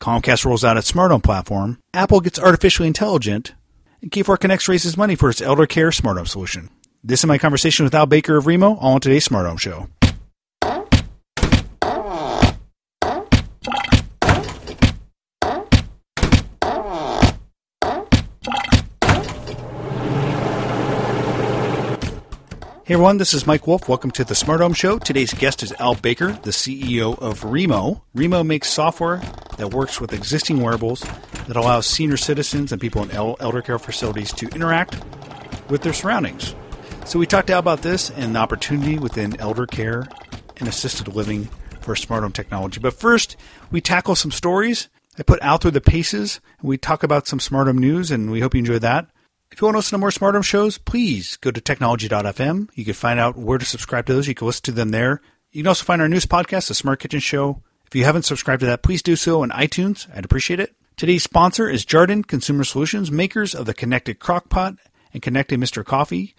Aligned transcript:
Comcast 0.00 0.44
rolls 0.44 0.64
out 0.64 0.76
its 0.76 0.88
smart 0.88 1.10
home 1.10 1.20
platform. 1.20 1.78
Apple 1.94 2.20
gets 2.20 2.38
artificially 2.38 2.88
intelligent. 2.88 3.54
And 4.02 4.10
K4 4.10 4.38
Connects 4.38 4.68
raises 4.68 4.96
money 4.96 5.16
for 5.16 5.30
its 5.30 5.40
elder 5.40 5.66
care 5.66 5.90
smart 5.90 6.16
home 6.16 6.26
solution. 6.26 6.68
This 7.02 7.20
is 7.20 7.26
my 7.26 7.38
conversation 7.38 7.84
with 7.84 7.94
Al 7.94 8.06
Baker 8.06 8.36
of 8.36 8.44
Reemo, 8.44 8.76
all 8.80 8.94
on 8.94 9.00
today's 9.00 9.24
Smart 9.24 9.46
Home 9.46 9.56
Show. 9.56 9.88
Hey 22.84 22.94
everyone, 22.94 23.18
this 23.18 23.34
is 23.34 23.48
Mike 23.48 23.66
Wolf. 23.66 23.88
Welcome 23.88 24.12
to 24.12 24.24
the 24.24 24.36
Smart 24.36 24.60
Home 24.60 24.72
Show. 24.72 24.98
Today's 24.98 25.34
guest 25.34 25.64
is 25.64 25.72
Al 25.72 25.96
Baker, 25.96 26.32
the 26.42 26.52
CEO 26.52 27.18
of 27.18 27.40
Reemo. 27.40 28.02
Reemo 28.16 28.46
makes 28.46 28.68
software 28.70 29.20
that 29.56 29.72
works 29.72 30.00
with 30.00 30.12
existing 30.12 30.60
wearables 30.60 31.00
that 31.46 31.56
allows 31.56 31.86
senior 31.86 32.16
citizens 32.16 32.72
and 32.72 32.80
people 32.80 33.02
in 33.02 33.10
elder 33.10 33.62
care 33.62 33.78
facilities 33.78 34.32
to 34.32 34.48
interact 34.48 35.00
with 35.68 35.82
their 35.82 35.92
surroundings. 35.92 36.54
So 37.04 37.18
we 37.18 37.26
talked 37.26 37.50
Al 37.50 37.58
about 37.58 37.82
this 37.82 38.10
and 38.10 38.34
the 38.34 38.40
opportunity 38.40 38.98
within 38.98 39.38
elder 39.40 39.66
care 39.66 40.08
and 40.56 40.68
assisted 40.68 41.08
living 41.08 41.48
for 41.80 41.94
smart 41.94 42.22
home 42.22 42.32
technology. 42.32 42.80
But 42.80 42.94
first, 42.94 43.36
we 43.70 43.80
tackle 43.80 44.16
some 44.16 44.32
stories. 44.32 44.88
I 45.18 45.22
put 45.22 45.40
Al 45.40 45.58
through 45.58 45.70
the 45.70 45.80
paces. 45.80 46.40
And 46.58 46.68
we 46.68 46.78
talk 46.78 47.02
about 47.02 47.26
some 47.26 47.40
smart 47.40 47.68
home 47.68 47.78
news, 47.78 48.10
and 48.10 48.30
we 48.30 48.40
hope 48.40 48.54
you 48.54 48.58
enjoy 48.58 48.80
that. 48.80 49.08
If 49.52 49.60
you 49.60 49.66
want 49.66 49.76
to 49.76 49.78
listen 49.78 49.96
to 49.96 50.00
more 50.00 50.10
Smart 50.10 50.34
Home 50.34 50.42
shows, 50.42 50.76
please 50.76 51.36
go 51.36 51.50
to 51.50 51.60
technology.fm. 51.60 52.68
You 52.74 52.84
can 52.84 52.94
find 52.94 53.20
out 53.20 53.36
where 53.36 53.58
to 53.58 53.64
subscribe 53.64 54.06
to 54.06 54.14
those. 54.14 54.26
You 54.26 54.34
can 54.34 54.48
listen 54.48 54.64
to 54.64 54.72
them 54.72 54.90
there. 54.90 55.22
You 55.52 55.62
can 55.62 55.68
also 55.68 55.84
find 55.84 56.02
our 56.02 56.08
news 56.08 56.26
podcast, 56.26 56.68
The 56.68 56.74
Smart 56.74 56.98
Kitchen 56.98 57.20
Show. 57.20 57.62
If 57.86 57.94
you 57.94 58.04
haven't 58.04 58.24
subscribed 58.24 58.60
to 58.60 58.66
that, 58.66 58.82
please 58.82 59.02
do 59.02 59.16
so 59.16 59.42
on 59.42 59.50
iTunes. 59.50 60.08
I'd 60.14 60.24
appreciate 60.24 60.60
it. 60.60 60.74
Today's 60.96 61.22
sponsor 61.22 61.68
is 61.68 61.84
Jarden 61.84 62.26
Consumer 62.26 62.64
Solutions, 62.64 63.10
makers 63.10 63.54
of 63.54 63.66
the 63.66 63.74
connected 63.74 64.18
crockpot 64.18 64.78
and 65.12 65.22
connected 65.22 65.60
Mr. 65.60 65.84
Coffee. 65.84 66.34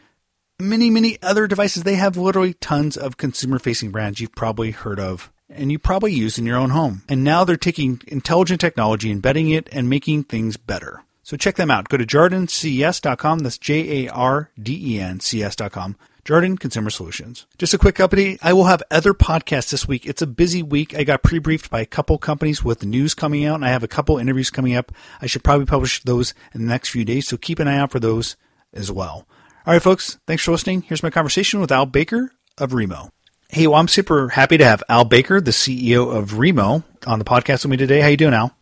Many, 0.59 0.89
many 0.89 1.17
other 1.21 1.47
devices. 1.47 1.83
They 1.83 1.95
have 1.95 2.17
literally 2.17 2.55
tons 2.55 2.97
of 2.97 3.17
consumer 3.17 3.59
facing 3.59 3.91
brands 3.91 4.19
you've 4.19 4.35
probably 4.35 4.71
heard 4.71 4.99
of 4.99 5.31
and 5.49 5.71
you 5.71 5.79
probably 5.79 6.13
use 6.13 6.37
in 6.37 6.45
your 6.45 6.57
own 6.57 6.71
home. 6.71 7.03
And 7.07 7.23
now 7.23 7.43
they're 7.43 7.57
taking 7.57 8.01
intelligent 8.07 8.59
technology, 8.61 9.11
embedding 9.11 9.49
it, 9.49 9.69
and 9.71 9.89
making 9.89 10.23
things 10.23 10.57
better. 10.57 11.03
So 11.23 11.37
check 11.37 11.55
them 11.55 11.71
out. 11.71 11.89
Go 11.89 11.97
to 11.97 12.05
jardencs.com. 12.05 13.39
That's 13.39 13.57
J 13.57 14.05
A 14.05 14.11
R 14.11 14.49
D 14.61 14.95
E 14.95 14.99
N 14.99 15.19
C 15.19 15.43
S.com. 15.43 15.95
Jarden 16.27 16.59
Consumer 16.59 16.89
Solutions. 16.89 17.47
Just 17.57 17.73
a 17.73 17.77
quick 17.77 17.95
update. 17.95 18.37
I 18.41 18.51
will 18.51 18.65
have 18.65 18.83
other 18.91 19.13
podcasts 19.13 19.71
this 19.71 19.87
week. 19.87 20.05
It's 20.05 20.21
a 20.21 20.27
busy 20.27 20.61
week. 20.61 20.93
I 20.93 21.05
got 21.05 21.23
pre-briefed 21.23 21.71
by 21.71 21.79
a 21.79 21.85
couple 21.85 22.17
companies 22.17 22.65
with 22.65 22.85
news 22.85 23.13
coming 23.13 23.45
out, 23.45 23.55
and 23.55 23.63
I 23.63 23.69
have 23.69 23.81
a 23.81 23.87
couple 23.87 24.17
interviews 24.17 24.49
coming 24.49 24.75
up. 24.75 24.91
I 25.21 25.27
should 25.27 25.45
probably 25.45 25.65
publish 25.65 26.03
those 26.03 26.33
in 26.53 26.59
the 26.59 26.67
next 26.67 26.89
few 26.89 27.05
days, 27.05 27.29
so 27.29 27.37
keep 27.37 27.59
an 27.59 27.69
eye 27.69 27.77
out 27.77 27.93
for 27.93 28.01
those 28.01 28.35
as 28.73 28.91
well. 28.91 29.25
All 29.65 29.73
right, 29.73 29.81
folks. 29.81 30.19
Thanks 30.27 30.43
for 30.43 30.51
listening. 30.51 30.81
Here's 30.81 31.01
my 31.01 31.09
conversation 31.09 31.61
with 31.61 31.71
Al 31.71 31.85
Baker 31.85 32.33
of 32.57 32.71
Reemo. 32.71 33.09
Hey, 33.47 33.65
well, 33.67 33.79
I'm 33.79 33.87
super 33.87 34.27
happy 34.27 34.57
to 34.57 34.65
have 34.65 34.83
Al 34.89 35.05
Baker, 35.05 35.39
the 35.39 35.51
CEO 35.51 36.13
of 36.13 36.31
Reemo, 36.31 36.83
on 37.05 37.19
the 37.19 37.25
podcast 37.25 37.63
with 37.63 37.71
me 37.71 37.77
today. 37.77 38.01
How 38.01 38.09
you 38.09 38.17
doing, 38.17 38.33
Al? 38.33 38.53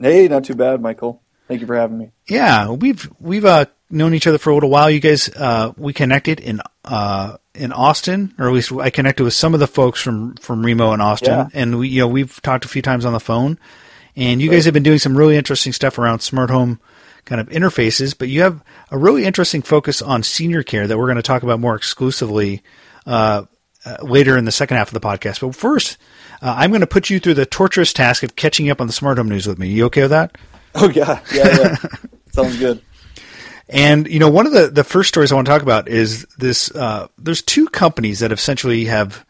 Hey, 0.00 0.26
not 0.26 0.42
too 0.42 0.56
bad, 0.56 0.82
Michael. 0.82 1.22
Thank 1.46 1.60
you 1.60 1.68
for 1.68 1.76
having 1.76 1.98
me. 1.98 2.10
Yeah, 2.26 2.70
we've 2.72 3.08
we've 3.20 3.44
uh, 3.44 3.66
known 3.90 4.14
each 4.14 4.26
other 4.26 4.38
for 4.38 4.50
a 4.50 4.54
little 4.54 4.70
while. 4.70 4.90
You 4.90 5.00
guys, 5.00 5.28
uh, 5.28 5.72
we 5.76 5.92
connected 5.92 6.40
in 6.40 6.60
uh, 6.84 7.36
in 7.54 7.72
Austin, 7.72 8.34
or 8.38 8.48
at 8.48 8.52
least 8.54 8.72
I 8.72 8.90
connected 8.90 9.24
with 9.24 9.34
some 9.34 9.54
of 9.54 9.60
the 9.60 9.66
folks 9.66 10.00
from 10.02 10.34
from 10.36 10.62
Reemo 10.62 10.92
in 10.94 11.00
Austin, 11.00 11.32
Yeah. 11.32 11.48
and 11.54 11.78
we 11.78 11.88
you 11.88 12.00
know 12.00 12.08
we've 12.08 12.40
talked 12.42 12.64
a 12.64 12.68
few 12.68 12.82
times 12.82 13.04
on 13.04 13.12
the 13.12 13.20
phone. 13.20 13.58
And 14.18 14.40
you 14.40 14.50
guys 14.50 14.64
have 14.64 14.72
been 14.72 14.82
doing 14.82 14.98
some 14.98 15.14
really 15.16 15.36
interesting 15.36 15.74
stuff 15.74 15.98
around 15.98 16.20
smart 16.20 16.48
home 16.48 16.80
kind 17.26 17.38
of 17.38 17.48
interfaces, 17.50 18.16
but 18.16 18.28
you 18.28 18.40
have 18.40 18.62
a 18.90 18.96
really 18.96 19.26
interesting 19.26 19.60
focus 19.60 20.00
on 20.00 20.22
senior 20.22 20.62
care 20.62 20.86
that 20.86 20.96
we're 20.96 21.04
going 21.06 21.16
to 21.16 21.22
talk 21.22 21.42
about 21.42 21.60
more 21.60 21.74
exclusively 21.76 22.62
uh, 23.04 23.44
uh, 23.84 23.96
later 24.02 24.38
in 24.38 24.46
the 24.46 24.52
second 24.52 24.78
half 24.78 24.88
of 24.88 24.94
the 24.94 25.00
podcast. 25.06 25.40
But 25.42 25.54
first, 25.54 25.98
uh, 26.40 26.54
I'm 26.56 26.70
going 26.70 26.80
to 26.80 26.86
put 26.86 27.10
you 27.10 27.20
through 27.20 27.34
the 27.34 27.44
torturous 27.44 27.92
task 27.92 28.22
of 28.22 28.36
catching 28.36 28.70
up 28.70 28.80
on 28.80 28.86
the 28.86 28.92
smart 28.94 29.18
home 29.18 29.28
news 29.28 29.46
with 29.46 29.58
me. 29.58 29.68
You 29.68 29.84
okay 29.86 30.02
with 30.02 30.12
that? 30.12 30.38
Oh 30.74 30.88
yeah, 30.88 31.20
yeah, 31.34 31.56
yeah. 31.58 31.76
Sounds 32.32 32.58
good. 32.58 32.80
And 33.68 34.06
you 34.06 34.18
know, 34.18 34.30
one 34.30 34.46
of 34.46 34.52
the 34.52 34.68
the 34.68 34.84
first 34.84 35.08
stories 35.08 35.32
I 35.32 35.34
want 35.34 35.46
to 35.46 35.52
talk 35.52 35.62
about 35.62 35.88
is 35.88 36.24
this. 36.38 36.70
Uh, 36.70 37.08
there's 37.18 37.42
two 37.42 37.66
companies 37.68 38.20
that 38.20 38.32
essentially 38.32 38.84
have 38.84 39.24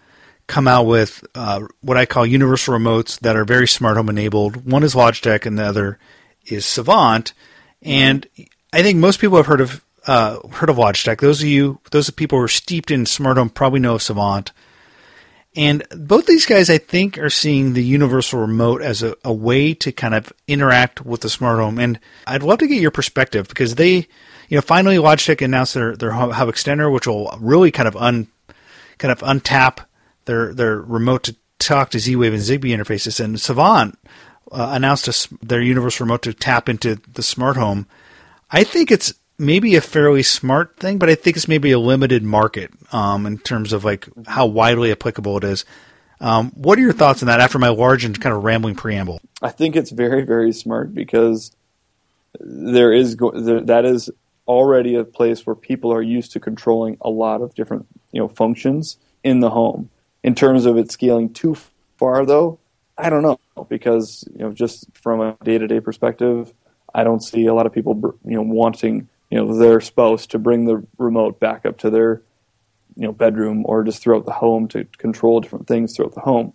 come 0.47 0.69
out 0.69 0.85
with 0.85 1.25
uh, 1.35 1.67
what 1.81 1.97
I 1.97 2.07
call 2.07 2.27
universal 2.27 2.75
remotes 2.75 3.19
that 3.21 3.37
are 3.37 3.45
very 3.45 3.67
smart 3.67 3.97
home 3.97 4.09
enabled. 4.09 4.71
One 4.71 4.83
is 4.83 4.95
Logitech, 4.95 5.47
and 5.47 5.59
the 5.59 5.65
other 5.65 5.99
is 6.45 6.67
Savant. 6.67 7.33
And 7.83 8.27
I 8.73 8.83
think 8.83 8.99
most 8.99 9.21
people 9.21 9.37
have 9.39 9.47
heard 9.47 9.61
of 9.61 9.85
uh, 10.07 10.47
heard 10.49 10.71
of 10.71 10.77
Logitech. 10.77 11.21
Those 11.21 11.43
of 11.43 11.49
you, 11.49 11.81
those 11.91 12.09
of 12.09 12.17
people 12.17 12.39
who 12.39 12.45
are 12.45 12.49
steeped 12.49 12.91
in 12.91 13.07
smart 13.07 13.39
home, 13.39 13.51
probably 13.51 13.81
know 13.81 13.95
of 13.95 14.03
Savant. 14.03 14.53
And 15.57 15.83
both 15.91 16.27
these 16.27 16.45
guys, 16.45 16.69
I 16.69 16.77
think, 16.77 17.17
are 17.19 17.31
seeing 17.31 17.73
the 17.73 17.83
universal 17.83 18.41
remote 18.41 18.83
as 18.83 19.03
a, 19.03 19.17
a 19.25 19.33
way 19.33 19.73
to 19.75 19.91
kind 19.91 20.15
of 20.15 20.31
interact 20.47 21.05
with 21.05 21.23
the 21.23 21.31
smart 21.31 21.59
home. 21.59 21.79
And 21.79 21.99
I'd 22.27 22.43
love 22.43 22.59
to 22.59 22.67
get 22.67 22.81
your 22.81 22.91
perspective 22.91 23.49
because 23.49 23.77
they, 23.77 24.07
you 24.49 24.57
know, 24.57 24.61
finally 24.61 24.97
Logitech 24.97 25.43
announced 25.43 25.75
their 25.75 25.97
their 25.97 26.13
hub 26.13 26.49
extender, 26.49 26.93
which 26.93 27.07
will 27.07 27.35
really 27.41 27.71
kind 27.71 27.89
of 27.89 27.97
un 27.97 28.29
kind 28.99 29.11
of 29.11 29.21
untap 29.21 29.87
their 30.27 30.53
their 30.53 30.79
remote 30.79 31.23
to 31.25 31.37
talk 31.59 31.91
to 31.91 31.99
Z-Wave 31.99 32.35
and 32.35 32.43
Zigbee 32.43 32.77
interfaces. 32.77 33.19
And 33.19 33.41
Savant 33.41 33.99
uh, 34.53 34.71
announced 34.73 35.09
a 35.09 35.45
their 35.45 35.63
universal 35.63 36.05
remote 36.05 36.23
to 36.23 36.35
tap 36.35 36.69
into 36.69 36.97
the 37.11 37.23
smart 37.23 37.57
home. 37.57 37.87
I 38.51 38.63
think 38.63 38.91
it's 38.91 39.15
maybe 39.39 39.77
a 39.77 39.81
fairly 39.81 40.23
smart 40.23 40.77
thing, 40.79 40.99
but 40.99 41.09
I 41.09 41.15
think 41.15 41.37
it's 41.37 41.49
maybe 41.49 41.73
a 41.73 41.79
limited 41.79 42.23
market 42.23 42.71
um, 42.93 43.27
in 43.27 43.39
terms 43.39 43.73
of 43.73 43.85
like 43.85 44.09
how 44.27 44.47
widely 44.47 44.93
applicable 44.93 45.39
it 45.39 45.45
is. 45.45 45.65
Um, 46.21 46.51
what 46.53 46.79
are 46.79 46.83
your 46.83 46.93
thoughts 46.93 47.23
on 47.23 47.27
that 47.27 47.41
after 47.41 47.59
my 47.59 47.69
large 47.69 48.05
and 48.05 48.19
kind 48.19 48.35
of 48.35 48.43
rambling 48.43 48.75
preamble? 48.75 49.21
I 49.43 49.51
think 49.51 49.77
it's 49.77 49.91
very, 49.91 50.23
very 50.23 50.53
smart 50.53 50.95
because 50.95 51.55
there 52.41 52.93
is 52.93 53.15
go- 53.15 53.39
there, 53.39 53.61
that 53.61 53.85
is 53.85 54.11
already 54.49 54.95
a 54.95 55.05
place 55.05 55.45
where 55.45 55.57
people 55.57 55.93
are 55.93 56.03
used 56.03 56.33
to 56.33 56.41
controlling 56.41 56.97
a 57.01 57.11
lot 57.11 57.43
of 57.43 57.55
different 57.55 57.87
you 58.13 58.21
know 58.21 58.29
functions 58.29 58.97
in 59.25 59.41
the 59.41 59.51
home. 59.51 59.91
In 60.23 60.35
terms 60.35 60.67
of 60.67 60.77
it 60.77 60.91
scaling 60.91 61.33
too 61.33 61.57
far, 61.99 62.25
though, 62.25 62.59
I 62.97 63.11
don't 63.11 63.23
know 63.23 63.39
because 63.69 64.25
you 64.33 64.41
know 64.45 64.53
just 64.53 64.87
from 64.95 65.21
a 65.21 65.37
day 65.45 65.59
to 65.59 65.67
day 65.67 65.81
perspective, 65.81 66.53
I 66.95 67.05
don't 67.05 67.23
see 67.23 67.47
a 67.47 67.55
lot 67.55 67.67
of 67.67 67.73
people 67.73 68.19
you 68.25 68.37
know 68.37 68.43
wanting 68.43 69.09
you 69.31 69.39
know 69.39 69.57
their 69.57 69.81
spouse 69.81 70.27
to 70.29 70.39
bring 70.39 70.65
the 70.65 70.87
remote 70.99 71.41
back 71.41 71.67
up 71.67 71.79
to 71.79 71.91
their 71.91 72.23
you 72.97 73.07
know 73.07 73.13
bedroom 73.13 73.65
or 73.67 73.85
just 73.85 74.03
throughout 74.03 74.25
the 74.25 74.33
home 74.33 74.69
to 74.69 74.85
control 74.99 75.41
different 75.41 75.67
things 75.67 75.95
throughout 75.95 76.15
the 76.15 76.21
home. 76.21 76.53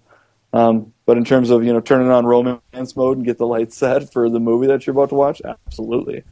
Um, 0.53 0.93
but 1.05 1.17
in 1.17 1.23
terms 1.23 1.49
of 1.49 1.63
you 1.63 1.73
know 1.73 1.79
turning 1.79 2.09
on 2.09 2.25
romance 2.25 2.95
mode 2.95 3.17
and 3.17 3.25
get 3.25 3.37
the 3.37 3.47
lights 3.47 3.77
set 3.77 4.11
for 4.11 4.29
the 4.29 4.39
movie 4.39 4.67
that 4.67 4.85
you're 4.85 4.95
about 4.95 5.09
to 5.09 5.15
watch, 5.15 5.41
absolutely. 5.45 6.23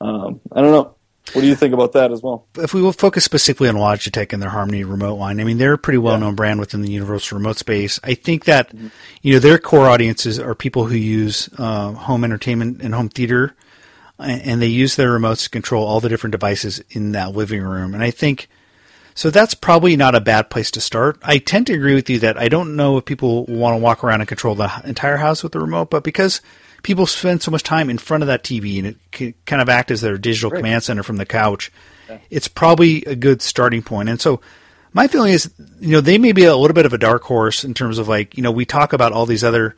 Um, 0.00 0.40
I 0.52 0.60
don't 0.60 0.72
know. 0.72 0.94
What 1.32 1.40
do 1.40 1.48
you 1.48 1.56
think 1.56 1.74
about 1.74 1.92
that 1.92 2.12
as 2.12 2.22
well? 2.22 2.46
if 2.56 2.72
we 2.72 2.80
will 2.80 2.92
focus 2.92 3.24
specifically 3.24 3.68
on 3.68 3.74
Logitech 3.74 4.32
and 4.32 4.40
their 4.40 4.50
Harmony 4.50 4.84
remote 4.84 5.16
line, 5.16 5.40
I 5.40 5.44
mean 5.44 5.58
they're 5.58 5.72
a 5.72 5.78
pretty 5.78 5.98
well 5.98 6.18
known 6.18 6.36
brand 6.36 6.60
within 6.60 6.82
the 6.82 6.90
universal 6.90 7.36
remote 7.36 7.56
space. 7.56 7.98
I 8.04 8.14
think 8.14 8.44
that 8.44 8.72
you 9.22 9.32
know 9.32 9.38
their 9.40 9.58
core 9.58 9.88
audiences 9.88 10.38
are 10.38 10.54
people 10.54 10.86
who 10.86 10.94
use 10.94 11.48
uh, 11.58 11.92
home 11.92 12.22
entertainment 12.22 12.80
and 12.80 12.94
home 12.94 13.08
theater, 13.08 13.56
and, 14.18 14.62
they 14.62 14.66
use 14.66 14.96
their 14.96 15.18
remotes 15.18 15.44
to 15.44 15.50
control 15.50 15.86
all 15.86 16.00
the 16.00 16.08
different 16.08 16.32
devices 16.32 16.82
in 16.90 17.12
that 17.12 17.34
living 17.34 17.62
room. 17.62 17.94
And 17.94 18.02
I 18.02 18.10
think 18.10 18.48
so 19.14 19.30
that's 19.30 19.54
probably 19.54 19.96
not 19.96 20.14
a 20.14 20.20
bad 20.20 20.50
place 20.50 20.70
to 20.72 20.80
start. 20.80 21.18
I 21.22 21.38
tend 21.38 21.68
to 21.68 21.72
agree 21.72 21.94
with 21.94 22.10
you 22.10 22.18
that 22.18 22.38
I 22.38 22.48
don't 22.48 22.76
know 22.76 22.98
if 22.98 23.06
people 23.06 23.46
want 23.46 23.72
to 23.74 23.82
walk 23.82 24.04
around 24.04 24.20
and 24.20 24.28
control 24.28 24.54
the 24.54 24.70
entire 24.84 25.16
house 25.16 25.42
with 25.42 25.52
the 25.52 25.58
remote, 25.58 25.88
but 25.88 26.04
because 26.04 26.42
people 26.82 27.06
spend 27.06 27.42
so 27.42 27.50
much 27.50 27.62
time 27.62 27.88
in 27.88 27.96
front 27.96 28.22
of 28.22 28.26
that 28.26 28.44
TV 28.44 28.78
and 28.78 28.88
it 28.88 28.96
can 29.12 29.34
kind 29.46 29.62
of 29.62 29.70
act 29.70 29.90
as 29.90 30.02
their 30.02 30.18
digital 30.18 30.50
command 30.50 30.82
center 30.82 31.02
from 31.02 31.16
the 31.16 31.24
couch, 31.24 31.72
it's 32.28 32.46
probably 32.46 33.04
a 33.06 33.16
good 33.16 33.40
starting 33.40 33.82
point. 33.82 34.10
And 34.10 34.20
so 34.20 34.42
my 34.92 35.08
feeling 35.08 35.32
is, 35.32 35.50
you 35.80 35.92
know, 35.92 36.02
they 36.02 36.18
may 36.18 36.32
be 36.32 36.44
a 36.44 36.54
little 36.54 36.74
bit 36.74 36.86
of 36.86 36.92
a 36.92 36.98
dark 36.98 37.22
horse 37.22 37.64
in 37.64 37.72
terms 37.72 37.98
of 37.98 38.08
like, 38.08 38.36
you 38.36 38.42
know, 38.42 38.52
we 38.52 38.66
talk 38.66 38.92
about 38.92 39.12
all 39.12 39.24
these 39.24 39.44
other 39.44 39.76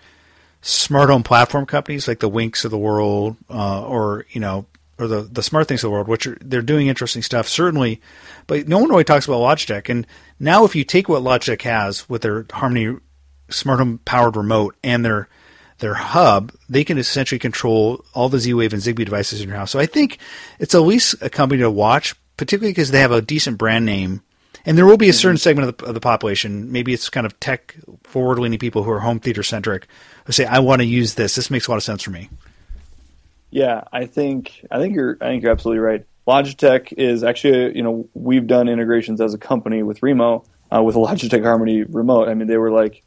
smart 0.60 1.10
home 1.10 1.22
platform 1.22 1.66
companies 1.66 2.08
like 2.08 2.20
the 2.20 2.28
Winks 2.28 2.64
of 2.64 2.70
the 2.70 2.78
world, 2.78 3.36
uh, 3.50 3.86
or 3.86 4.26
you 4.30 4.40
know, 4.40 4.66
or 4.98 5.06
the 5.06 5.22
the 5.22 5.42
SmartThings 5.42 5.76
of 5.76 5.82
the 5.82 5.90
world, 5.90 6.08
which 6.08 6.26
are 6.26 6.38
they're 6.40 6.62
doing 6.62 6.88
interesting 6.88 7.22
stuff 7.22 7.48
certainly, 7.48 8.00
but 8.46 8.68
no 8.68 8.78
one 8.78 8.90
really 8.90 9.04
talks 9.04 9.26
about 9.26 9.40
Logitech. 9.40 9.88
And 9.88 10.06
now, 10.40 10.64
if 10.64 10.74
you 10.74 10.84
take 10.84 11.08
what 11.08 11.22
Logitech 11.22 11.62
has 11.62 12.08
with 12.08 12.22
their 12.22 12.46
Harmony 12.50 12.96
smart 13.50 13.78
home 13.78 14.00
powered 14.04 14.36
remote 14.36 14.76
and 14.82 15.04
their 15.04 15.28
their 15.78 15.94
hub, 15.94 16.52
they 16.68 16.84
can 16.84 16.98
essentially 16.98 17.38
control 17.38 18.04
all 18.14 18.28
the 18.28 18.40
Z 18.40 18.52
Wave 18.54 18.72
and 18.72 18.82
Zigbee 18.82 19.04
devices 19.04 19.40
in 19.40 19.48
your 19.48 19.56
house. 19.56 19.70
So 19.70 19.78
I 19.78 19.86
think 19.86 20.18
it's 20.58 20.74
at 20.74 20.80
least 20.80 21.14
a 21.20 21.30
company 21.30 21.62
to 21.62 21.70
watch, 21.70 22.14
particularly 22.36 22.72
because 22.72 22.90
they 22.90 23.00
have 23.00 23.12
a 23.12 23.22
decent 23.22 23.58
brand 23.58 23.86
name. 23.86 24.22
And 24.66 24.76
there 24.76 24.84
will 24.84 24.96
be 24.96 25.08
a 25.08 25.12
certain 25.12 25.36
mm-hmm. 25.36 25.42
segment 25.42 25.68
of 25.68 25.76
the, 25.78 25.86
of 25.86 25.94
the 25.94 26.00
population, 26.00 26.72
maybe 26.72 26.92
it's 26.92 27.08
kind 27.08 27.24
of 27.24 27.38
tech 27.40 27.76
forward 28.02 28.38
leaning 28.38 28.58
people 28.58 28.82
who 28.82 28.90
are 28.90 29.00
home 29.00 29.20
theater 29.20 29.42
centric, 29.42 29.86
say, 30.32 30.44
I 30.44 30.58
want 30.58 30.80
to 30.80 30.86
use 30.86 31.14
this. 31.14 31.34
This 31.34 31.50
makes 31.50 31.66
a 31.66 31.70
lot 31.70 31.76
of 31.76 31.82
sense 31.82 32.02
for 32.02 32.10
me. 32.10 32.28
Yeah, 33.50 33.84
I 33.92 34.06
think 34.06 34.66
I 34.70 34.78
think 34.78 34.94
you're 34.94 35.16
I 35.20 35.26
think 35.26 35.42
you're 35.42 35.52
absolutely 35.52 35.80
right. 35.80 36.04
Logitech 36.26 36.92
is 36.92 37.24
actually 37.24 37.76
you 37.76 37.82
know 37.82 38.08
we've 38.14 38.46
done 38.46 38.68
integrations 38.68 39.20
as 39.20 39.32
a 39.34 39.38
company 39.38 39.82
with 39.82 40.00
Reemo 40.00 40.44
uh, 40.70 40.82
with 40.82 40.96
a 40.96 40.98
Logitech 40.98 41.42
Harmony 41.42 41.82
remote. 41.82 42.28
I 42.28 42.34
mean 42.34 42.46
they 42.48 42.58
were 42.58 42.70
like 42.70 43.02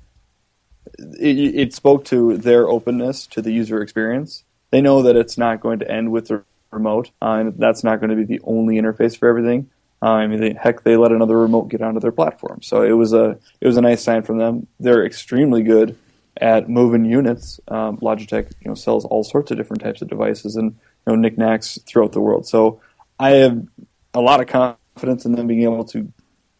it, 0.97 1.55
it, 1.55 1.73
spoke 1.73 2.05
to 2.05 2.37
their 2.37 2.67
openness 2.67 3.27
to 3.27 3.41
the 3.41 3.51
user 3.51 3.81
experience. 3.81 4.43
They 4.71 4.81
know 4.81 5.03
that 5.03 5.15
it's 5.15 5.37
not 5.37 5.61
going 5.61 5.79
to 5.79 5.91
end 5.91 6.11
with 6.11 6.29
the 6.29 6.43
remote, 6.71 7.11
uh, 7.21 7.33
and 7.33 7.57
that's 7.57 7.83
not 7.83 7.99
going 7.99 8.09
to 8.09 8.15
be 8.15 8.23
the 8.23 8.41
only 8.43 8.77
interface 8.77 9.17
for 9.17 9.29
everything. 9.29 9.69
Uh, 10.01 10.13
I 10.13 10.27
mean, 10.27 10.39
they, 10.39 10.53
heck, 10.53 10.83
they 10.83 10.97
let 10.97 11.11
another 11.11 11.37
remote 11.37 11.69
get 11.69 11.81
onto 11.81 11.99
their 11.99 12.11
platform, 12.11 12.63
so 12.63 12.81
it 12.81 12.93
was 12.93 13.13
a 13.13 13.37
it 13.59 13.67
was 13.67 13.77
a 13.77 13.81
nice 13.81 14.03
sign 14.03 14.23
from 14.23 14.39
them. 14.39 14.65
They're 14.79 15.05
extremely 15.05 15.61
good 15.61 15.95
at 16.37 16.69
moving 16.69 17.05
units. 17.05 17.59
Um, 17.67 17.97
Logitech, 17.97 18.51
you 18.61 18.69
know, 18.69 18.75
sells 18.75 19.05
all 19.05 19.23
sorts 19.23 19.51
of 19.51 19.57
different 19.57 19.81
types 19.81 20.01
of 20.01 20.09
devices 20.09 20.55
and 20.55 20.71
you 20.71 21.13
know 21.13 21.15
knickknacks 21.15 21.79
throughout 21.85 22.11
the 22.13 22.21
world. 22.21 22.47
So 22.47 22.81
I 23.19 23.31
have 23.31 23.65
a 24.13 24.21
lot 24.21 24.41
of 24.41 24.47
confidence 24.47 25.25
in 25.25 25.33
them 25.33 25.47
being 25.47 25.63
able 25.63 25.85
to 25.85 26.11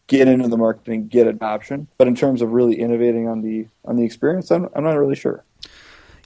get 0.06 0.28
into 0.28 0.48
the 0.48 0.56
market 0.56 0.88
and 0.88 1.08
get 1.08 1.26
adoption. 1.26 1.88
But 1.96 2.08
in 2.08 2.14
terms 2.14 2.42
of 2.42 2.52
really 2.52 2.78
innovating 2.78 3.28
on 3.28 3.42
the 3.42 3.66
on 3.84 3.96
the 3.96 4.04
experience, 4.04 4.50
I'm, 4.50 4.68
I'm 4.74 4.84
not 4.84 4.98
really 4.98 5.16
sure. 5.16 5.44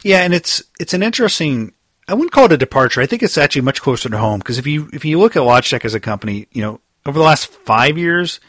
Yeah, 0.03 0.23
and 0.23 0.35
it's 0.35 0.63
it's 0.79 0.95
an 0.95 1.03
interesting. 1.03 1.73
I 2.09 2.15
wouldn't 2.15 2.33
call 2.33 2.45
it 2.45 2.53
a 2.53 2.57
departure. 2.57 3.01
I 3.01 3.07
think 3.07 3.23
it's 3.23 3.37
actually 3.37 3.63
much 3.63 3.83
closer 3.83 4.09
to 4.09 4.19
home 4.19 4.39
because 4.39 4.59
if 4.59 4.67
you 4.67 4.89
if 4.93 5.05
you 5.05 5.19
look 5.19 5.37
at 5.37 5.43
Logitech 5.43 5.85
as 5.85 5.95
a 5.95 6.01
company, 6.01 6.47
you 6.53 6.63
know, 6.63 6.81
over 7.05 7.19
the 7.19 7.25
last 7.25 7.49
five 7.49 7.99
years, 7.99 8.41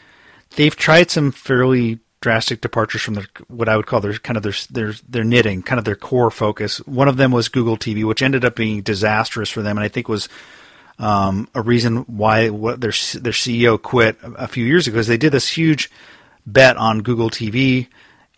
they've 0.56 0.76
tried 0.76 1.10
some 1.10 1.32
fairly 1.32 1.98
drastic 2.20 2.60
departures 2.60 3.02
from 3.02 3.14
their 3.14 3.26
what 3.48 3.68
I 3.68 3.76
would 3.76 3.86
call 3.86 4.00
their 4.00 4.14
kind 4.14 4.36
of 4.36 4.42
their 4.42 4.54
their 4.70 4.94
their 5.08 5.24
knitting, 5.24 5.62
kind 5.62 5.78
of 5.78 5.84
their 5.84 5.96
core 5.96 6.30
focus. 6.30 6.78
One 6.86 7.08
of 7.08 7.16
them 7.16 7.32
was 7.32 7.48
Google 7.48 7.76
TV, 7.76 8.04
which 8.04 8.22
ended 8.22 8.44
up 8.44 8.56
being 8.56 8.82
disastrous 8.82 9.50
for 9.50 9.62
them, 9.62 9.76
and 9.76 9.84
I 9.84 9.88
think 9.88 10.08
was 10.08 10.28
um, 10.98 11.48
a 11.54 11.62
reason 11.62 11.98
why 12.06 12.50
what 12.50 12.80
their 12.80 12.92
their 13.14 13.32
CEO 13.32 13.80
quit 13.80 14.18
a 14.22 14.48
few 14.48 14.64
years 14.64 14.86
ago 14.86 14.94
because 14.94 15.06
they 15.06 15.16
did 15.16 15.32
this 15.32 15.48
huge 15.48 15.90
bet 16.46 16.76
on 16.76 17.02
Google 17.02 17.30
TV 17.30 17.88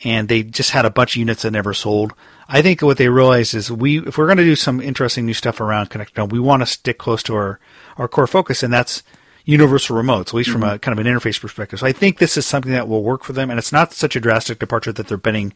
and 0.02 0.28
they 0.28 0.42
just 0.42 0.70
had 0.70 0.84
a 0.84 0.90
bunch 0.90 1.14
of 1.14 1.20
units 1.20 1.42
that 1.42 1.50
never 1.50 1.74
sold. 1.74 2.12
I 2.48 2.62
think 2.62 2.82
what 2.82 2.98
they 2.98 3.08
realized 3.08 3.54
is 3.54 3.70
we 3.70 4.00
if 4.06 4.18
we're 4.18 4.26
going 4.26 4.38
to 4.38 4.44
do 4.44 4.56
some 4.56 4.80
interesting 4.80 5.26
new 5.26 5.34
stuff 5.34 5.60
around 5.60 5.90
Connected 5.90 6.18
Home, 6.18 6.30
we 6.30 6.40
want 6.40 6.62
to 6.62 6.66
stick 6.66 6.98
close 6.98 7.22
to 7.24 7.34
our 7.34 7.60
our 7.96 8.08
core 8.08 8.26
focus, 8.26 8.62
and 8.62 8.72
that's 8.72 9.02
universal 9.50 9.96
remotes, 9.96 10.28
at 10.28 10.34
least 10.34 10.50
mm-hmm. 10.50 10.60
from 10.60 10.70
a 10.70 10.78
kind 10.78 10.98
of 10.98 11.04
an 11.04 11.12
interface 11.12 11.40
perspective. 11.40 11.80
So 11.80 11.86
I 11.86 11.92
think 11.92 12.18
this 12.18 12.36
is 12.36 12.46
something 12.46 12.72
that 12.72 12.88
will 12.88 13.02
work 13.02 13.24
for 13.24 13.32
them, 13.32 13.50
and 13.50 13.58
it's 13.58 13.72
not 13.72 13.92
such 13.92 14.16
a 14.16 14.20
drastic 14.20 14.58
departure 14.58 14.92
that 14.92 15.08
they're 15.08 15.16
betting 15.16 15.52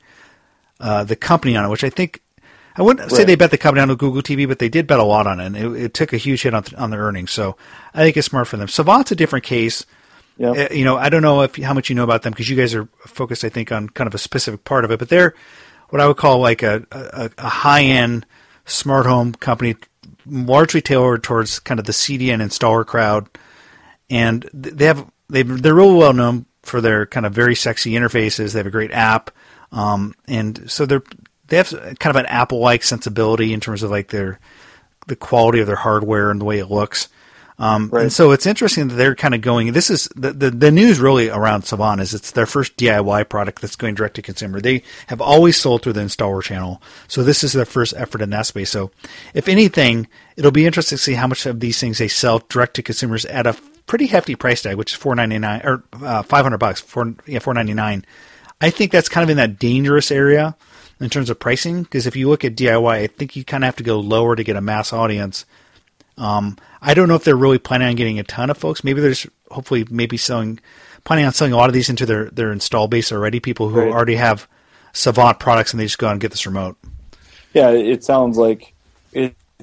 uh, 0.81 1.05
the 1.05 1.17
company 1.17 1.57
on 1.57 1.65
it, 1.65 1.69
which 1.69 1.85
I 1.85 1.91
think 1.91 2.21
I 2.77 2.83
wouldn't 2.83 3.11
right. 3.11 3.17
say 3.17 3.25
they 3.25 3.37
bet 3.37 3.53
the 3.53 3.59
company 3.59 3.83
on 3.83 3.95
Google 3.97 4.23
TV, 4.23 4.49
but 4.49 4.59
they 4.59 4.69
did 4.69 4.87
bet 4.87 4.99
a 4.99 5.05
lot 5.05 5.27
on 5.27 5.39
it. 5.39 5.47
And 5.47 5.57
it, 5.57 5.85
it 5.85 5.95
took 5.95 6.13
a 6.13 6.17
huge 6.17 6.43
hit 6.43 6.55
on, 6.55 6.65
on 6.77 6.91
their 6.91 7.01
earnings. 7.01 7.31
So 7.31 7.57
I 7.93 8.03
think 8.03 8.17
it's 8.17 8.27
smart 8.27 8.49
for 8.49 8.57
them. 8.57 8.67
Savant's 8.67 9.13
a 9.13 9.17
different 9.17 9.45
case. 9.45 9.87
Yep. 10.39 10.57
Uh, 10.57 10.75
you 10.75 10.85
know, 10.85 10.97
I 10.97 11.09
don't 11.09 11.23
know 11.23 11.43
if 11.43 11.55
how 11.57 11.73
much 11.73 11.89
you 11.89 11.95
know 11.95 12.03
about 12.03 12.23
them 12.23 12.33
because 12.33 12.51
you 12.51 12.57
guys 12.57 12.75
are 12.75 12.89
focused, 13.07 13.45
I 13.45 13.49
think, 13.49 13.71
on 13.71 13.89
kind 13.89 14.09
of 14.09 14.15
a 14.15 14.19
specific 14.19 14.65
part 14.65 14.85
of 14.85 14.91
it. 14.91 14.99
But 14.99 15.09
they're 15.09 15.35
what 15.91 16.01
I 16.01 16.09
would 16.09 16.17
call 16.17 16.41
like 16.41 16.65
a, 16.65 16.85
a, 16.91 17.31
a 17.39 17.49
high 17.49 17.85
end 17.85 18.27
smart 18.65 19.07
home 19.07 19.33
company, 19.35 19.77
largely 20.27 20.83
tailored 20.83 21.23
towards 21.23 21.61
kind 21.61 21.79
of 21.79 21.87
the 21.87 21.93
CDN 21.93 22.43
installer 22.43 22.85
crowd. 22.85 23.29
And 24.11 24.49
they 24.53 24.87
have 24.87 25.11
they 25.29 25.43
they're 25.43 25.75
real 25.75 25.97
well 25.97 26.13
known 26.13 26.47
for 26.63 26.81
their 26.81 27.07
kind 27.07 27.27
of 27.27 27.33
very 27.33 27.55
sexy 27.55 27.93
interfaces. 27.93 28.53
They 28.53 28.59
have 28.59 28.67
a 28.67 28.71
great 28.71 28.93
app, 28.93 29.31
um, 29.73 30.15
and 30.27 30.71
so 30.71 30.87
they're 30.87 31.03
they 31.49 31.57
have 31.57 31.71
kind 31.71 32.07
of 32.07 32.17
an 32.17 32.27
Apple 32.27 32.59
like 32.59 32.83
sensibility 32.83 33.53
in 33.53 33.61
terms 33.61 33.83
of 33.83 33.91
like 33.91 34.09
their 34.09 34.41
the 35.07 35.17
quality 35.17 35.61
of 35.61 35.67
their 35.67 35.77
hardware 35.77 36.31
and 36.31 36.41
the 36.41 36.45
way 36.45 36.59
it 36.59 36.71
looks. 36.71 37.09
Um, 37.57 37.89
right. 37.93 38.03
And 38.03 38.13
so 38.13 38.33
it's 38.33 38.47
interesting 38.47 38.89
that 38.89 38.95
they're 38.95 39.15
kind 39.15 39.35
of 39.35 39.41
going. 39.41 39.73
This 39.73 39.89
is 39.89 40.09
the, 40.17 40.33
the, 40.33 40.51
the 40.51 40.73
news 40.73 40.99
really 40.99 41.31
around 41.31 41.63
Savant 41.63 42.01
is 42.01 42.13
it's 42.13 42.33
their 42.33 42.47
first 42.47 42.77
DIY 42.77 43.29
product 43.29 43.61
that's 43.61 43.77
going 43.77 43.95
direct 43.95 44.17
to 44.17 44.23
consumer. 44.23 44.61
They 44.61 44.83
have 45.07 45.21
always 45.21 45.57
sold 45.57 45.83
through 45.83 45.93
the 45.93 46.01
installer 46.01 46.43
channel, 46.43 46.83
so 47.07 47.23
this 47.23 47.45
is 47.45 47.53
their 47.53 47.65
first 47.65 47.95
effort 47.97 48.23
in 48.23 48.31
that 48.31 48.47
space. 48.47 48.71
So, 48.71 48.91
if 49.35 49.49
anything, 49.49 50.09
it'll 50.37 50.51
be 50.51 50.67
interesting 50.67 50.97
to 50.97 51.03
see 51.03 51.15
how 51.15 51.29
much 51.29 51.47
of 51.47 51.61
these 51.61 51.79
things 51.79 51.99
they 51.99 52.09
sell 52.09 52.41
direct 52.49 52.75
to 52.75 52.83
consumers 52.83 53.25
at 53.27 53.47
a 53.47 53.57
pretty 53.87 54.07
hefty 54.07 54.35
price 54.35 54.63
tag, 54.63 54.77
which 54.77 54.93
is 54.93 54.99
four 54.99 55.15
ninety 55.15 55.39
nine 55.39 55.61
or 55.65 55.85
uh, 55.93 56.23
five 56.23 56.45
hundred 56.45 56.59
bucks, 56.59 56.81
four 56.81 57.15
yeah 57.27 57.39
four 57.39 57.55
ninety 57.55 57.75
nine. 57.75 58.05
I 58.61 58.71
think 58.71 58.93
that's 58.93 59.09
kind 59.09 59.23
of 59.23 59.31
in 59.31 59.37
that 59.37 59.59
dangerous 59.59 60.11
area 60.11 60.57
in 61.01 61.11
terms 61.11 61.31
of 61.31 61.39
pricing 61.39 61.83
because 61.83 62.07
if 62.07 62.17
you 62.17 62.29
look 62.29 62.45
at 62.45 62.55
DIY, 62.55 62.91
I 62.91 63.07
think 63.07 63.37
you 63.37 63.45
kind 63.45 63.65
of 63.65 63.67
have 63.67 63.77
to 63.77 63.83
go 63.83 64.01
lower 64.01 64.37
to 64.37 64.45
get 64.45 64.57
a 64.57 64.61
mass 64.61 64.93
audience. 64.93 65.45
Um, 66.17 66.57
I 66.81 66.95
don't 66.95 67.09
know 67.09 67.17
if 67.17 67.25
they're 67.25 67.37
really 67.37 67.59
planning 67.59 67.89
on 67.89 67.97
getting 67.97 68.19
a 68.19 68.25
ton 68.25 68.51
of 68.51 68.57
folks. 68.57 68.85
Maybe 68.85 69.01
there's 69.01 69.27
hopefully 69.51 69.85
maybe 69.91 70.17
selling, 70.17 70.61
planning 71.03 71.25
on 71.25 71.33
selling 71.33 71.53
a 71.53 71.57
lot 71.57 71.69
of 71.69 71.75
these 71.75 71.91
into 71.91 72.07
their 72.07 72.31
their 72.31 72.53
install 72.53 72.89
base 72.89 73.13
already. 73.13 73.41
People 73.41 73.69
who 73.69 73.81
right. 73.81 73.93
already 73.93 74.17
have 74.17 74.49
Savant 74.93 75.41
products 75.41 75.73
and 75.73 75.81
they 75.81 75.85
just 75.85 75.99
go 75.99 76.07
out 76.07 76.13
and 76.13 76.21
get 76.21 76.31
this 76.31 76.47
remote. 76.47 76.77
Yeah, 77.53 77.71
it 77.71 78.05
sounds 78.05 78.37
like 78.37 78.75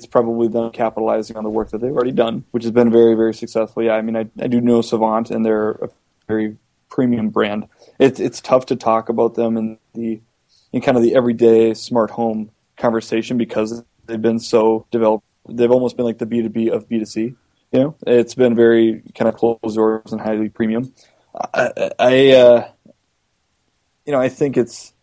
it's 0.01 0.07
probably 0.07 0.47
them 0.47 0.71
capitalizing 0.71 1.37
on 1.37 1.43
the 1.43 1.49
work 1.49 1.69
that 1.69 1.79
they've 1.79 1.91
already 1.91 2.11
done, 2.11 2.43
which 2.49 2.63
has 2.63 2.71
been 2.71 2.89
very 2.91 3.13
very 3.13 3.35
successful. 3.35 3.83
Yeah, 3.83 3.93
I 3.93 4.01
mean 4.01 4.15
I, 4.15 4.27
I 4.41 4.47
do 4.47 4.59
know 4.59 4.81
Savant 4.81 5.29
and 5.29 5.45
they're 5.45 5.71
a 5.73 5.89
very 6.27 6.57
premium 6.89 7.29
brand. 7.29 7.67
It's 7.99 8.19
it's 8.19 8.41
tough 8.41 8.65
to 8.67 8.75
talk 8.75 9.09
about 9.09 9.35
them 9.35 9.57
in 9.57 9.77
the 9.93 10.19
in 10.73 10.81
kind 10.81 10.97
of 10.97 11.03
the 11.03 11.13
everyday 11.13 11.75
smart 11.75 12.09
home 12.09 12.49
conversation 12.77 13.37
because 13.37 13.83
they've 14.07 14.21
been 14.21 14.39
so 14.39 14.87
developed. 14.89 15.23
They've 15.47 15.71
almost 15.71 15.97
been 15.97 16.05
like 16.05 16.17
the 16.17 16.25
B2B 16.25 16.71
of 16.71 16.89
B2C. 16.89 17.35
You 17.71 17.79
know, 17.79 17.95
it's 18.07 18.33
been 18.33 18.55
very 18.55 19.03
kind 19.13 19.29
of 19.29 19.35
closed 19.35 19.75
doors 19.75 20.11
and 20.11 20.19
highly 20.19 20.49
premium. 20.49 20.93
I, 21.53 21.91
I 21.99 22.31
uh, 22.31 22.69
you 24.05 24.13
know, 24.13 24.19
I 24.19 24.29
think 24.29 24.57
it's 24.57 24.93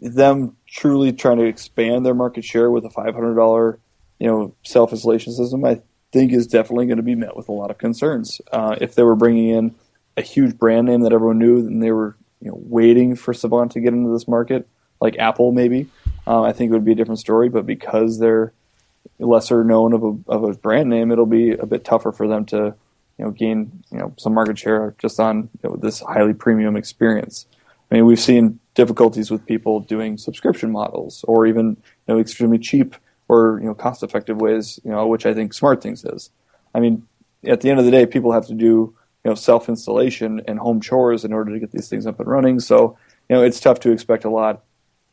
them 0.00 0.56
truly 0.66 1.12
trying 1.12 1.38
to 1.38 1.44
expand 1.44 2.04
their 2.04 2.14
market 2.14 2.44
share 2.44 2.70
with 2.70 2.84
a 2.84 2.88
$500, 2.88 3.78
you 4.22 4.28
know, 4.28 4.54
self 4.62 4.92
installation 4.92 5.32
system. 5.32 5.64
I 5.64 5.82
think 6.12 6.32
is 6.32 6.46
definitely 6.46 6.86
going 6.86 6.98
to 6.98 7.02
be 7.02 7.16
met 7.16 7.36
with 7.36 7.48
a 7.48 7.52
lot 7.52 7.72
of 7.72 7.78
concerns. 7.78 8.40
Uh, 8.52 8.76
if 8.80 8.94
they 8.94 9.02
were 9.02 9.16
bringing 9.16 9.48
in 9.48 9.74
a 10.16 10.22
huge 10.22 10.56
brand 10.56 10.86
name 10.86 11.00
that 11.00 11.12
everyone 11.12 11.38
knew, 11.38 11.58
and 11.58 11.82
they 11.82 11.90
were 11.90 12.16
you 12.40 12.48
know 12.48 12.56
waiting 12.56 13.16
for 13.16 13.34
Savant 13.34 13.72
to 13.72 13.80
get 13.80 13.92
into 13.92 14.12
this 14.12 14.28
market, 14.28 14.68
like 15.00 15.18
Apple 15.18 15.50
maybe, 15.50 15.88
uh, 16.24 16.42
I 16.42 16.52
think 16.52 16.70
it 16.70 16.74
would 16.74 16.84
be 16.84 16.92
a 16.92 16.94
different 16.94 17.18
story. 17.18 17.48
But 17.48 17.66
because 17.66 18.20
they're 18.20 18.52
lesser 19.18 19.64
known 19.64 19.92
of 19.92 20.04
a 20.04 20.16
of 20.30 20.44
a 20.44 20.54
brand 20.54 20.88
name, 20.88 21.10
it'll 21.10 21.26
be 21.26 21.50
a 21.50 21.66
bit 21.66 21.84
tougher 21.84 22.12
for 22.12 22.28
them 22.28 22.46
to 22.46 22.76
you 23.18 23.24
know 23.24 23.32
gain 23.32 23.82
you 23.90 23.98
know 23.98 24.14
some 24.18 24.34
market 24.34 24.56
share 24.56 24.94
just 24.98 25.18
on 25.18 25.48
you 25.64 25.70
know, 25.70 25.74
this 25.74 25.98
highly 25.98 26.32
premium 26.32 26.76
experience. 26.76 27.46
I 27.90 27.96
mean, 27.96 28.06
we've 28.06 28.20
seen 28.20 28.60
difficulties 28.74 29.32
with 29.32 29.44
people 29.46 29.80
doing 29.80 30.16
subscription 30.16 30.70
models 30.70 31.24
or 31.26 31.44
even 31.44 31.70
you 32.06 32.14
know 32.14 32.20
extremely 32.20 32.60
cheap 32.60 32.94
or 33.32 33.58
you 33.60 33.66
know 33.66 33.74
cost 33.74 34.02
effective 34.02 34.40
ways, 34.40 34.78
you 34.84 34.90
know, 34.90 35.06
which 35.06 35.24
I 35.24 35.32
think 35.32 35.54
smart 35.54 35.82
things 35.82 36.04
is. 36.04 36.30
I 36.74 36.80
mean, 36.80 37.06
at 37.46 37.62
the 37.62 37.70
end 37.70 37.78
of 37.78 37.86
the 37.86 37.90
day, 37.90 38.04
people 38.04 38.32
have 38.32 38.46
to 38.46 38.54
do 38.54 38.94
you 39.24 39.30
know 39.30 39.34
self 39.34 39.68
installation 39.68 40.42
and 40.46 40.58
home 40.58 40.80
chores 40.80 41.24
in 41.24 41.32
order 41.32 41.52
to 41.52 41.58
get 41.58 41.72
these 41.72 41.88
things 41.88 42.06
up 42.06 42.20
and 42.20 42.28
running. 42.28 42.60
So 42.60 42.98
you 43.28 43.36
know 43.36 43.42
it's 43.42 43.60
tough 43.60 43.80
to 43.80 43.90
expect 43.90 44.24
a 44.24 44.30
lot 44.30 44.62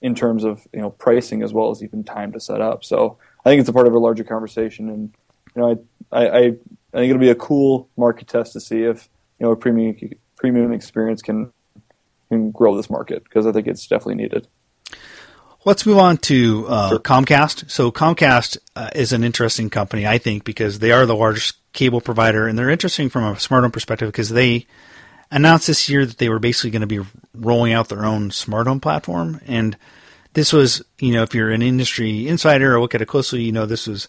in 0.02 0.16
terms 0.16 0.44
of 0.44 0.68
you 0.74 0.82
know 0.82 0.90
pricing 0.90 1.44
as 1.44 1.54
well 1.54 1.72
as 1.72 1.82
even 1.82 2.04
time 2.04 2.34
to 2.34 2.40
set 2.40 2.60
up. 2.60 2.84
So 2.84 3.18
I 3.46 3.50
think 3.50 3.62
it's 3.62 3.70
a 3.70 3.74
part 3.74 3.88
of 3.88 3.94
a 3.94 4.00
larger 4.00 4.26
conversation, 4.26 4.90
and 4.90 5.14
you 5.56 5.62
know 5.62 5.86
I 6.12 6.28
I, 6.28 6.38
I 6.38 6.98
think 7.00 7.10
it'll 7.10 7.20
be 7.20 7.30
a 7.30 7.36
cool 7.36 7.90
market 7.96 8.28
test 8.28 8.54
to 8.54 8.60
see 8.60 8.84
if 8.84 9.08
you 9.40 9.46
know 9.46 9.54
a 9.54 9.56
premium 9.56 9.96
premium 10.36 10.74
experience 10.74 11.22
can 11.22 11.54
can 12.30 12.52
grow 12.52 12.76
this 12.76 12.90
market 12.90 13.24
because 13.24 13.46
I 13.46 13.54
think 13.54 13.68
it's 13.68 13.88
definitely 13.88 14.16
needed. 14.16 14.48
Let's 15.66 15.86
move 15.86 15.98
on 15.98 16.18
to 16.18 16.66
uh, 16.68 16.90
sure. 16.90 17.00
Comcast. 17.00 17.70
So 17.70 17.92
Comcast 17.92 18.58
uh, 18.76 18.90
is 18.96 19.12
an 19.12 19.24
interesting 19.24 19.70
company, 19.70 20.08
I 20.08 20.18
think, 20.18 20.44
because 20.44 20.80
they 20.80 20.92
are 20.92 21.06
the 21.06 21.16
largest 21.16 21.58
cable 21.74 22.02
provider, 22.02 22.48
and 22.48 22.58
they're 22.58 22.70
interesting 22.70 23.10
from 23.10 23.26
a 23.26 23.40
smart 23.40 23.64
home 23.64 23.72
perspective 23.72 24.08
because 24.08 24.30
they 24.30 24.66
announced 25.32 25.68
this 25.68 25.90
year 25.90 26.06
that 26.06 26.18
they 26.18 26.30
were 26.30 26.40
basically 26.40 26.72
going 26.72 26.82
to 26.82 26.88
be 26.88 27.06
rolling 27.36 27.74
out 27.74 27.90
their 27.90 28.06
own 28.06 28.32
smart 28.32 28.68
home 28.68 28.80
platform. 28.80 29.40
And 29.46 29.78
this 30.34 30.54
was, 30.54 30.82
you 31.00 31.14
know, 31.14 31.24
if 31.24 31.36
you're 31.36 31.52
an 31.52 31.62
industry 31.62 32.28
insider 32.28 32.76
or 32.76 32.82
look 32.82 32.96
at 32.96 33.02
it 33.02 33.08
closely, 33.08 33.44
you 33.44 33.52
know, 33.52 33.66
this 33.66 33.86
was 33.86 34.08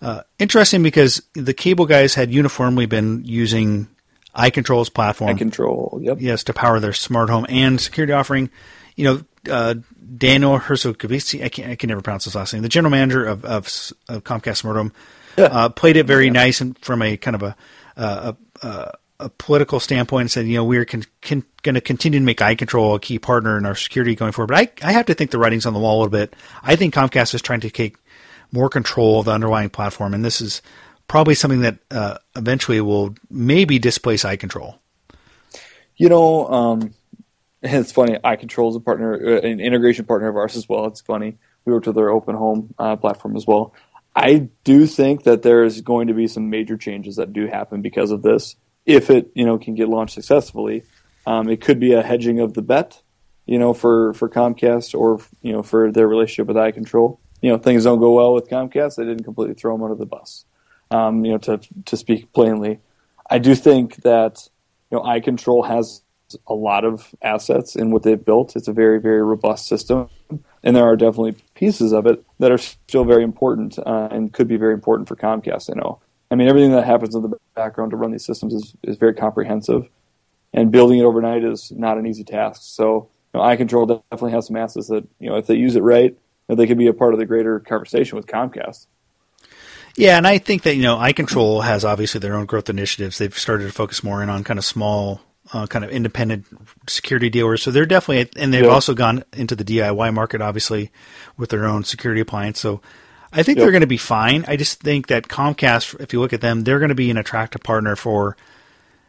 uh, 0.00 0.22
interesting 0.38 0.82
because 0.82 1.22
the 1.34 1.54
cable 1.54 1.86
guys 1.86 2.14
had 2.14 2.30
uniformly 2.30 2.86
been 2.86 3.24
using 3.24 3.88
iControl's 4.36 4.90
platform. 4.90 5.36
iControl, 5.36 6.02
yep. 6.02 6.18
Yes, 6.20 6.44
to 6.44 6.52
power 6.52 6.80
their 6.80 6.92
smart 6.92 7.30
home 7.30 7.46
and 7.48 7.80
security 7.80 8.12
offering. 8.12 8.50
You 8.96 9.04
know, 9.04 9.24
uh, 9.48 9.74
Daniel 10.16 10.58
Herscovici, 10.58 11.44
I 11.44 11.48
can 11.48 11.70
I 11.70 11.74
can 11.76 11.88
never 11.88 12.00
pronounce 12.00 12.24
his 12.24 12.34
last 12.34 12.52
name, 12.52 12.62
the 12.62 12.68
general 12.68 12.90
manager 12.90 13.24
of, 13.24 13.44
of, 13.44 13.92
of 14.08 14.24
Comcast 14.24 14.62
Home, 14.62 14.92
yeah. 15.36 15.44
uh, 15.44 15.68
played 15.68 15.96
it 15.96 16.06
very 16.06 16.26
yeah. 16.26 16.32
nice 16.32 16.60
and 16.60 16.78
from 16.78 17.02
a 17.02 17.16
kind 17.16 17.34
of 17.34 17.42
a, 17.42 17.56
a, 17.96 18.36
a, 18.62 18.92
a 19.20 19.28
political 19.30 19.80
standpoint 19.80 20.22
and 20.22 20.30
said, 20.30 20.46
you 20.46 20.56
know, 20.56 20.64
we're 20.64 20.84
con- 20.84 21.04
con- 21.22 21.44
going 21.62 21.74
to 21.74 21.80
continue 21.80 22.18
to 22.18 22.24
make 22.24 22.38
iControl 22.38 22.96
a 22.96 23.00
key 23.00 23.18
partner 23.18 23.56
in 23.56 23.66
our 23.66 23.74
security 23.74 24.14
going 24.14 24.32
forward. 24.32 24.48
But 24.48 24.84
I, 24.84 24.88
I 24.88 24.92
have 24.92 25.06
to 25.06 25.14
think 25.14 25.30
the 25.30 25.38
writing's 25.38 25.66
on 25.66 25.72
the 25.72 25.80
wall 25.80 25.96
a 25.96 26.00
little 26.04 26.10
bit. 26.10 26.34
I 26.62 26.76
think 26.76 26.94
Comcast 26.94 27.34
is 27.34 27.42
trying 27.42 27.60
to 27.60 27.70
take 27.70 27.96
more 28.52 28.68
control 28.68 29.20
of 29.20 29.26
the 29.26 29.32
underlying 29.32 29.70
platform, 29.70 30.14
and 30.14 30.24
this 30.24 30.40
is 30.40 30.62
probably 31.08 31.34
something 31.34 31.60
that 31.60 31.78
uh, 31.90 32.18
eventually 32.36 32.80
will 32.80 33.14
maybe 33.30 33.78
displace 33.78 34.24
iControl. 34.24 34.78
You 35.96 36.08
know, 36.08 36.48
um, 36.48 36.94
it's 37.72 37.92
funny. 37.92 38.18
iControl 38.22 38.68
is 38.68 38.76
a 38.76 38.80
partner, 38.80 39.14
uh, 39.14 39.40
an 39.40 39.58
integration 39.58 40.04
partner 40.04 40.28
of 40.28 40.36
ours 40.36 40.54
as 40.54 40.68
well. 40.68 40.84
It's 40.84 41.00
funny. 41.00 41.38
We 41.64 41.72
worked 41.72 41.86
with 41.86 41.96
their 41.96 42.10
open 42.10 42.36
home 42.36 42.74
uh, 42.78 42.96
platform 42.96 43.36
as 43.36 43.46
well. 43.46 43.74
I 44.14 44.50
do 44.64 44.86
think 44.86 45.24
that 45.24 45.42
there 45.42 45.64
is 45.64 45.80
going 45.80 46.08
to 46.08 46.14
be 46.14 46.26
some 46.26 46.50
major 46.50 46.76
changes 46.76 47.16
that 47.16 47.32
do 47.32 47.46
happen 47.46 47.80
because 47.80 48.10
of 48.10 48.20
this. 48.20 48.54
If 48.84 49.08
it, 49.08 49.30
you 49.34 49.46
know, 49.46 49.56
can 49.56 49.74
get 49.74 49.88
launched 49.88 50.14
successfully, 50.14 50.84
um, 51.26 51.48
it 51.48 51.62
could 51.62 51.80
be 51.80 51.94
a 51.94 52.02
hedging 52.02 52.38
of 52.38 52.52
the 52.52 52.60
bet, 52.60 53.00
you 53.46 53.58
know, 53.58 53.72
for, 53.72 54.12
for 54.12 54.28
Comcast 54.28 54.94
or 54.94 55.20
you 55.40 55.52
know 55.52 55.62
for 55.62 55.90
their 55.90 56.06
relationship 56.06 56.48
with 56.48 56.58
iControl. 56.58 57.18
You 57.40 57.50
know, 57.50 57.58
things 57.58 57.84
don't 57.84 57.98
go 57.98 58.12
well 58.12 58.34
with 58.34 58.50
Comcast, 58.50 58.96
they 58.96 59.04
didn't 59.04 59.24
completely 59.24 59.54
throw 59.54 59.74
them 59.74 59.82
under 59.82 59.96
the 59.96 60.06
bus. 60.06 60.44
Um, 60.90 61.24
you 61.24 61.32
know, 61.32 61.38
to 61.38 61.60
to 61.86 61.96
speak 61.96 62.30
plainly, 62.34 62.80
I 63.30 63.38
do 63.38 63.54
think 63.54 63.96
that 64.02 64.46
you 64.90 64.98
know 64.98 65.04
iControl 65.04 65.66
has 65.66 66.02
a 66.46 66.54
lot 66.54 66.84
of 66.84 67.14
assets 67.22 67.76
in 67.76 67.90
what 67.90 68.02
they've 68.02 68.24
built. 68.24 68.56
It's 68.56 68.68
a 68.68 68.72
very 68.72 69.00
very 69.00 69.22
robust 69.22 69.66
system, 69.66 70.08
and 70.62 70.76
there 70.76 70.84
are 70.84 70.96
definitely 70.96 71.36
pieces 71.54 71.92
of 71.92 72.06
it 72.06 72.24
that 72.38 72.52
are 72.52 72.58
still 72.58 73.04
very 73.04 73.24
important 73.24 73.78
uh, 73.78 74.08
and 74.10 74.32
could 74.32 74.48
be 74.48 74.56
very 74.56 74.74
important 74.74 75.08
for 75.08 75.16
Comcast. 75.16 75.70
I 75.70 75.78
know. 75.78 76.00
I 76.30 76.36
mean, 76.36 76.48
everything 76.48 76.72
that 76.72 76.84
happens 76.84 77.14
in 77.14 77.22
the 77.22 77.38
background 77.54 77.90
to 77.92 77.96
run 77.96 78.10
these 78.10 78.24
systems 78.24 78.54
is, 78.54 78.74
is 78.82 78.96
very 78.96 79.14
comprehensive 79.14 79.88
and 80.54 80.70
building 80.70 81.00
it 81.00 81.04
overnight 81.04 81.44
is 81.44 81.70
not 81.72 81.98
an 81.98 82.06
easy 82.06 82.24
task. 82.24 82.62
So 82.64 83.10
you 83.34 83.40
know, 83.40 83.46
iControl 83.46 84.02
definitely 84.10 84.32
has 84.32 84.46
some 84.46 84.56
assets 84.56 84.86
that 84.88 85.06
you 85.18 85.28
know 85.28 85.36
if 85.36 85.46
they 85.46 85.56
use 85.56 85.76
it 85.76 85.82
right, 85.82 86.16
know, 86.48 86.54
they 86.54 86.66
could 86.66 86.78
be 86.78 86.86
a 86.86 86.94
part 86.94 87.12
of 87.12 87.18
the 87.18 87.26
greater 87.26 87.60
conversation 87.60 88.16
with 88.16 88.26
Comcast. 88.26 88.86
Yeah, 89.96 90.16
and 90.16 90.26
I 90.26 90.38
think 90.38 90.62
that 90.62 90.76
you 90.76 90.82
know 90.82 90.96
iControl 90.96 91.64
has 91.64 91.84
obviously 91.84 92.20
their 92.20 92.36
own 92.36 92.46
growth 92.46 92.70
initiatives. 92.70 93.18
They've 93.18 93.36
started 93.36 93.64
to 93.64 93.72
focus 93.72 94.02
more 94.02 94.22
in 94.22 94.30
on 94.30 94.44
kind 94.44 94.58
of 94.58 94.64
small, 94.64 95.20
uh, 95.52 95.66
kind 95.66 95.84
of 95.84 95.90
independent 95.90 96.46
security 96.88 97.30
dealers. 97.30 97.62
So 97.62 97.70
they're 97.70 97.86
definitely, 97.86 98.40
and 98.40 98.52
they've 98.52 98.68
also 98.68 98.94
gone 98.94 99.24
into 99.32 99.54
the 99.54 99.64
DIY 99.64 100.14
market, 100.14 100.40
obviously, 100.40 100.90
with 101.36 101.50
their 101.50 101.66
own 101.66 101.84
security 101.84 102.20
appliance. 102.20 102.58
So 102.60 102.80
I 103.32 103.42
think 103.42 103.58
they're 103.58 103.70
going 103.70 103.82
to 103.82 103.86
be 103.86 103.96
fine. 103.96 104.44
I 104.48 104.56
just 104.56 104.80
think 104.80 105.08
that 105.08 105.28
Comcast, 105.28 106.00
if 106.00 106.12
you 106.12 106.20
look 106.20 106.32
at 106.32 106.40
them, 106.40 106.62
they're 106.62 106.78
going 106.78 106.90
to 106.90 106.94
be 106.94 107.10
an 107.10 107.18
attractive 107.18 107.62
partner 107.62 107.96
for 107.96 108.36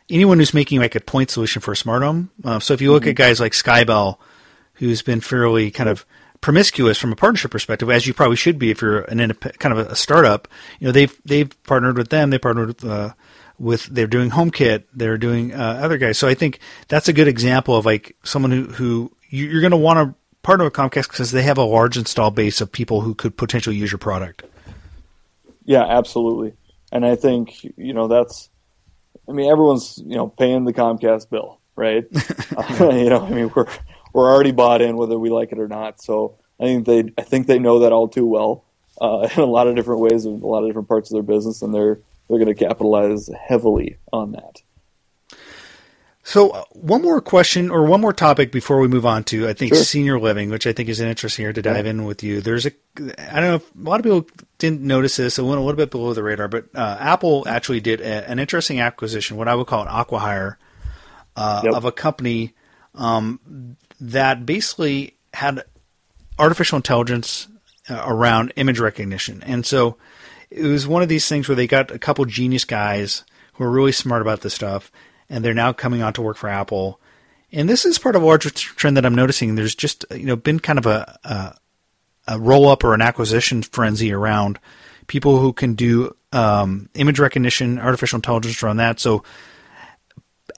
anyone 0.09 0.39
who's 0.39 0.53
making 0.53 0.79
like 0.79 0.95
a 0.95 0.99
point 0.99 1.29
solution 1.29 1.61
for 1.61 1.71
a 1.71 1.77
smart 1.77 2.03
home. 2.03 2.31
Uh, 2.43 2.59
so 2.59 2.73
if 2.73 2.81
you 2.81 2.91
look 2.91 3.03
mm-hmm. 3.03 3.11
at 3.11 3.15
guys 3.15 3.39
like 3.39 3.53
Skybell, 3.53 4.17
who's 4.73 5.01
been 5.01 5.21
fairly 5.21 5.71
kind 5.71 5.89
of 5.89 6.05
promiscuous 6.41 6.97
from 6.97 7.11
a 7.11 7.15
partnership 7.15 7.51
perspective, 7.51 7.89
as 7.89 8.05
you 8.07 8.13
probably 8.13 8.37
should 8.37 8.59
be 8.59 8.71
if 8.71 8.81
you're 8.81 9.01
an 9.01 9.33
kind 9.33 9.77
of 9.77 9.91
a 9.91 9.95
startup. 9.95 10.47
You 10.79 10.87
know, 10.87 10.91
they've 10.91 11.21
they've 11.25 11.63
partnered 11.63 11.97
with 11.97 12.09
them. 12.09 12.29
They 12.29 12.39
partnered 12.39 12.67
with. 12.67 12.85
Uh, 12.85 13.13
with 13.57 13.85
they're 13.85 14.05
doing 14.05 14.31
HomeKit, 14.31 14.83
they're 14.93 15.17
doing 15.17 15.53
uh, 15.53 15.79
other 15.81 15.97
guys. 15.97 16.17
So 16.17 16.27
I 16.27 16.33
think 16.33 16.59
that's 16.89 17.07
a 17.07 17.13
good 17.13 17.29
example 17.29 17.77
of 17.77 17.85
like 17.85 18.17
someone 18.21 18.51
who 18.51 18.63
who 18.65 19.11
you're 19.29 19.61
going 19.61 19.71
to 19.71 19.77
want 19.77 19.97
to 19.97 20.15
partner 20.43 20.65
with 20.65 20.73
Comcast 20.73 21.09
because 21.09 21.31
they 21.31 21.43
have 21.43 21.57
a 21.57 21.63
large 21.63 21.95
install 21.95 22.31
base 22.31 22.59
of 22.59 22.69
people 22.69 22.99
who 22.99 23.15
could 23.15 23.37
potentially 23.37 23.77
use 23.77 23.93
your 23.93 23.99
product. 23.99 24.43
Yeah, 25.63 25.85
absolutely. 25.85 26.53
And 26.91 27.05
I 27.05 27.15
think 27.15 27.63
you 27.63 27.93
know 27.93 28.09
that's 28.09 28.49
I 29.27 29.31
mean, 29.31 29.49
everyone's 29.49 30.01
you 30.05 30.15
know 30.15 30.27
paying 30.27 30.65
the 30.65 30.73
Comcast 30.73 31.29
bill, 31.29 31.59
right? 31.75 32.05
uh, 32.57 32.89
you 32.93 33.09
know, 33.09 33.25
I 33.25 33.29
mean, 33.29 33.51
we're 33.55 33.67
we're 34.15 34.33
already 34.33 34.53
bought 34.53 34.81
in 34.81 34.95
whether 34.95 35.19
we 35.19 35.29
like 35.29 35.51
it 35.51 35.59
or 35.59 35.67
not. 35.67 36.01
So 36.01 36.37
I 36.59 36.63
think 36.63 36.85
they 36.85 37.11
I 37.17 37.21
think 37.21 37.47
they 37.47 37.59
know 37.59 37.79
that 37.79 37.91
all 37.91 38.07
too 38.07 38.25
well 38.25 38.63
uh, 38.99 39.27
in 39.35 39.41
a 39.41 39.45
lot 39.45 39.67
of 39.67 39.75
different 39.75 40.01
ways 40.01 40.25
in 40.25 40.41
a 40.41 40.47
lot 40.47 40.63
of 40.63 40.69
different 40.69 40.87
parts 40.87 41.11
of 41.11 41.15
their 41.15 41.23
business, 41.23 41.61
and 41.61 41.73
they're 41.73 41.99
they're 42.27 42.39
going 42.39 42.47
to 42.47 42.55
capitalize 42.55 43.29
heavily 43.47 43.97
on 44.11 44.31
that. 44.31 44.61
So, 46.27 46.49
uh, 46.49 46.63
one 46.71 47.03
more 47.03 47.21
question 47.21 47.69
or 47.69 47.83
one 47.83 48.01
more 48.01 48.13
topic 48.13 48.51
before 48.51 48.79
we 48.79 48.87
move 48.87 49.05
on 49.05 49.25
to, 49.25 49.47
I 49.47 49.53
think, 49.53 49.75
sure. 49.75 49.83
senior 49.83 50.19
living, 50.19 50.49
which 50.49 50.65
I 50.65 50.73
think 50.73 50.89
is 50.89 50.99
an 50.99 51.07
interesting 51.07 51.45
here 51.45 51.53
to 51.53 51.61
dive 51.61 51.85
yeah. 51.85 51.91
in 51.91 52.05
with 52.05 52.23
you. 52.23 52.41
There's 52.41 52.65
a, 52.65 52.71
I 52.97 53.41
don't 53.41 53.49
know, 53.49 53.55
if 53.55 53.75
a 53.75 53.77
lot 53.87 53.99
of 53.99 54.03
people 54.03 54.27
didn't 54.57 54.81
notice 54.81 55.17
this. 55.17 55.37
It 55.37 55.43
went 55.43 55.59
a 55.59 55.61
little 55.61 55.77
bit 55.77 55.91
below 55.91 56.15
the 56.15 56.23
radar, 56.23 56.47
but 56.47 56.65
uh, 56.73 56.97
Apple 56.99 57.47
actually 57.47 57.79
did 57.79 58.01
a, 58.01 58.27
an 58.27 58.39
interesting 58.39 58.79
acquisition, 58.79 59.37
what 59.37 59.47
I 59.47 59.53
would 59.53 59.67
call 59.67 59.83
an 59.83 59.87
acquihire, 59.87 60.55
uh, 61.35 61.61
yep. 61.63 61.75
of 61.75 61.85
a 61.85 61.91
company 61.91 62.55
um, 62.95 63.77
that 63.99 64.45
basically 64.45 65.15
had 65.33 65.63
artificial 66.37 66.77
intelligence 66.77 67.47
uh, 67.89 68.03
around 68.05 68.53
image 68.55 68.79
recognition. 68.79 69.43
And 69.43 69.65
so 69.65 69.97
it 70.49 70.63
was 70.63 70.87
one 70.87 71.01
of 71.03 71.09
these 71.09 71.27
things 71.27 71.47
where 71.47 71.55
they 71.55 71.67
got 71.67 71.91
a 71.91 71.99
couple 71.99 72.25
genius 72.25 72.65
guys 72.65 73.23
who 73.53 73.63
are 73.63 73.71
really 73.71 73.91
smart 73.91 74.21
about 74.21 74.41
this 74.41 74.53
stuff 74.53 74.91
and 75.29 75.43
they're 75.43 75.53
now 75.53 75.73
coming 75.73 76.01
on 76.01 76.13
to 76.13 76.21
work 76.21 76.37
for 76.37 76.49
Apple. 76.49 76.99
And 77.51 77.69
this 77.69 77.85
is 77.85 77.97
part 77.97 78.15
of 78.15 78.23
a 78.23 78.25
larger 78.25 78.49
trend 78.49 78.97
that 78.97 79.05
I'm 79.05 79.15
noticing. 79.15 79.55
There's 79.55 79.75
just 79.75 80.05
you 80.11 80.25
know 80.25 80.35
been 80.35 80.59
kind 80.59 80.79
of 80.79 80.85
a, 80.85 81.19
a, 81.23 81.55
a 82.27 82.39
roll 82.39 82.67
up 82.67 82.83
or 82.83 82.93
an 82.93 83.01
acquisition 83.01 83.63
frenzy 83.63 84.11
around 84.11 84.59
people 85.07 85.39
who 85.39 85.53
can 85.53 85.75
do 85.75 86.15
um, 86.31 86.89
image 86.95 87.19
recognition, 87.19 87.79
artificial 87.79 88.17
intelligence 88.17 88.61
around 88.61 88.77
that. 88.77 88.99
So 88.99 89.23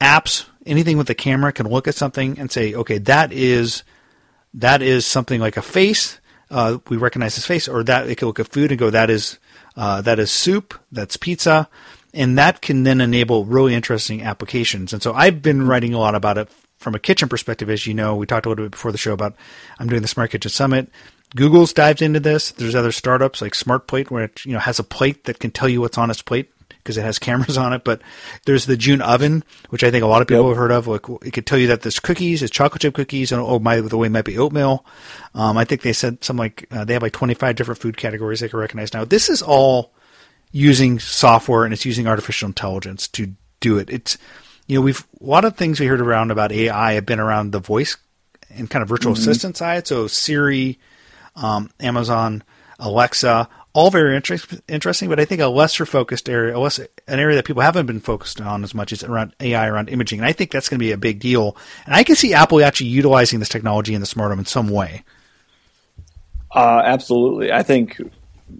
apps, 0.01 0.45
anything 0.67 0.97
with 0.97 1.09
a 1.09 1.15
camera 1.15 1.51
can 1.51 1.67
look 1.67 1.87
at 1.87 1.95
something 1.95 2.39
and 2.39 2.51
say, 2.51 2.73
okay, 2.73 2.97
that 2.99 3.31
is 3.31 3.83
that 4.53 4.81
is 4.81 5.05
something 5.05 5.39
like 5.39 5.57
a 5.57 5.61
face. 5.61 6.19
Uh, 6.49 6.77
we 6.87 6.97
recognize 6.97 7.35
this 7.35 7.45
face, 7.45 7.67
or 7.67 7.83
that 7.83 8.09
it 8.09 8.15
can 8.15 8.27
look 8.27 8.39
at 8.39 8.47
food 8.47 8.71
and 8.71 8.79
go, 8.79 8.89
that 8.89 9.09
is 9.09 9.37
uh, 9.75 10.01
that 10.01 10.19
is 10.19 10.31
soup, 10.31 10.73
that's 10.91 11.17
pizza, 11.17 11.69
and 12.13 12.37
that 12.37 12.61
can 12.61 12.83
then 12.83 13.01
enable 13.01 13.45
really 13.45 13.75
interesting 13.75 14.21
applications. 14.21 14.93
And 14.93 15.03
so 15.03 15.13
I've 15.13 15.41
been 15.41 15.67
writing 15.67 15.93
a 15.93 15.99
lot 15.99 16.15
about 16.15 16.37
it 16.37 16.49
from 16.77 16.95
a 16.95 16.99
kitchen 16.99 17.27
perspective, 17.27 17.69
as 17.69 17.85
you 17.85 17.93
know. 17.93 18.15
We 18.15 18.25
talked 18.25 18.45
a 18.45 18.49
little 18.49 18.65
bit 18.65 18.71
before 18.71 18.91
the 18.91 18.97
show 18.97 19.13
about 19.13 19.35
I'm 19.79 19.87
doing 19.87 20.01
the 20.01 20.07
Smart 20.07 20.31
Kitchen 20.31 20.49
Summit. 20.49 20.89
Google's 21.35 21.73
dived 21.73 22.01
into 22.01 22.21
this. 22.21 22.51
There's 22.51 22.75
other 22.75 22.93
startups 22.93 23.41
like 23.41 23.53
SmartPlate, 23.53 24.09
where 24.09 24.23
it 24.25 24.45
you 24.45 24.53
know 24.53 24.59
has 24.59 24.79
a 24.79 24.83
plate 24.83 25.25
that 25.25 25.39
can 25.39 25.51
tell 25.51 25.67
you 25.67 25.81
what's 25.81 25.97
on 25.97 26.09
its 26.09 26.21
plate 26.21 26.49
because 26.87 26.97
it 26.97 27.03
has 27.03 27.19
cameras 27.19 27.57
on 27.57 27.73
it. 27.73 27.83
But 27.83 28.01
there's 28.45 28.65
the 28.65 28.77
June 28.77 29.01
Oven, 29.01 29.43
which 29.69 29.83
I 29.83 29.91
think 29.91 30.03
a 30.03 30.07
lot 30.07 30.21
of 30.21 30.27
people 30.29 30.43
yep. 30.43 30.51
have 30.51 30.57
heard 30.57 30.71
of. 30.71 30.87
Like 30.87 31.09
it 31.25 31.31
could 31.31 31.45
tell 31.45 31.59
you 31.59 31.67
that 31.67 31.81
there's 31.81 31.99
cookies, 31.99 32.41
it's 32.41 32.51
chocolate 32.51 32.81
chip 32.81 32.95
cookies, 32.95 33.33
and 33.33 33.41
oh, 33.41 33.59
by 33.59 33.81
the 33.81 33.97
way, 33.97 34.07
it 34.07 34.11
might 34.11 34.25
be 34.25 34.37
oatmeal. 34.37 34.85
Um, 35.35 35.57
I 35.57 35.65
think 35.65 35.81
they 35.81 35.91
said 35.91 36.23
some 36.23 36.37
like 36.37 36.65
uh, 36.71 36.85
they 36.85 36.93
have 36.93 37.03
like 37.03 37.11
25 37.11 37.55
different 37.57 37.81
food 37.81 37.97
categories 37.97 38.39
they 38.39 38.47
can 38.47 38.59
recognize 38.59 38.93
now. 38.93 39.03
This 39.03 39.29
is 39.29 39.41
all 39.41 39.93
using 40.51 40.97
software 40.97 41.65
and 41.65 41.73
it's 41.73 41.85
using 41.85 42.07
artificial 42.07 42.47
intelligence 42.47 43.07
to 43.09 43.33
do 43.59 43.77
it. 43.77 43.89
It's 43.89 44.17
you 44.65 44.79
know 44.79 44.81
we've 44.81 45.05
a 45.21 45.25
lot 45.25 45.43
of 45.43 45.57
things 45.57 45.79
we 45.79 45.87
heard 45.87 46.01
around 46.01 46.31
about 46.31 46.53
AI 46.53 46.93
have 46.93 47.05
been 47.05 47.19
around 47.19 47.51
the 47.51 47.59
voice 47.59 47.97
and 48.49 48.69
kind 48.69 48.81
of 48.81 48.87
virtual 48.87 49.13
mm-hmm. 49.13 49.21
assistant 49.21 49.57
side. 49.57 49.87
So 49.87 50.07
Siri, 50.07 50.79
um, 51.35 51.69
Amazon, 51.81 52.43
Alexa, 52.79 53.49
all 53.77 53.91
very 53.91 54.15
inter- 54.15 54.37
interesting. 54.67 55.09
But 55.09 55.19
I 55.19 55.25
think 55.25 55.41
a 55.41 55.47
lesser 55.47 55.85
focused 55.85 56.29
area, 56.29 56.57
less, 56.59 56.79
an 56.79 57.19
area 57.19 57.35
that 57.35 57.45
people 57.45 57.61
haven't 57.61 57.85
been 57.85 57.99
focused 57.99 58.41
on 58.41 58.63
as 58.63 58.73
much 58.73 58.91
is 58.91 59.03
around 59.03 59.35
AI, 59.39 59.67
around 59.67 59.89
imaging. 59.89 60.19
And 60.19 60.25
I 60.27 60.33
think 60.33 60.51
that's 60.51 60.69
going 60.69 60.79
to 60.79 60.85
be 60.85 60.91
a 60.91 60.97
big 60.97 61.19
deal. 61.19 61.55
And 61.85 61.93
I 61.93 62.03
can 62.03 62.15
see 62.15 62.33
Apple 62.33 62.63
actually 62.63 62.87
utilizing 62.87 63.39
this 63.39 63.49
technology 63.49 63.93
in 63.93 64.01
the 64.01 64.07
smart 64.07 64.31
home 64.31 64.39
in 64.39 64.45
some 64.45 64.69
way. 64.69 65.03
Uh, 66.53 66.81
absolutely. 66.83 67.51
I 67.51 67.61
think 67.63 68.01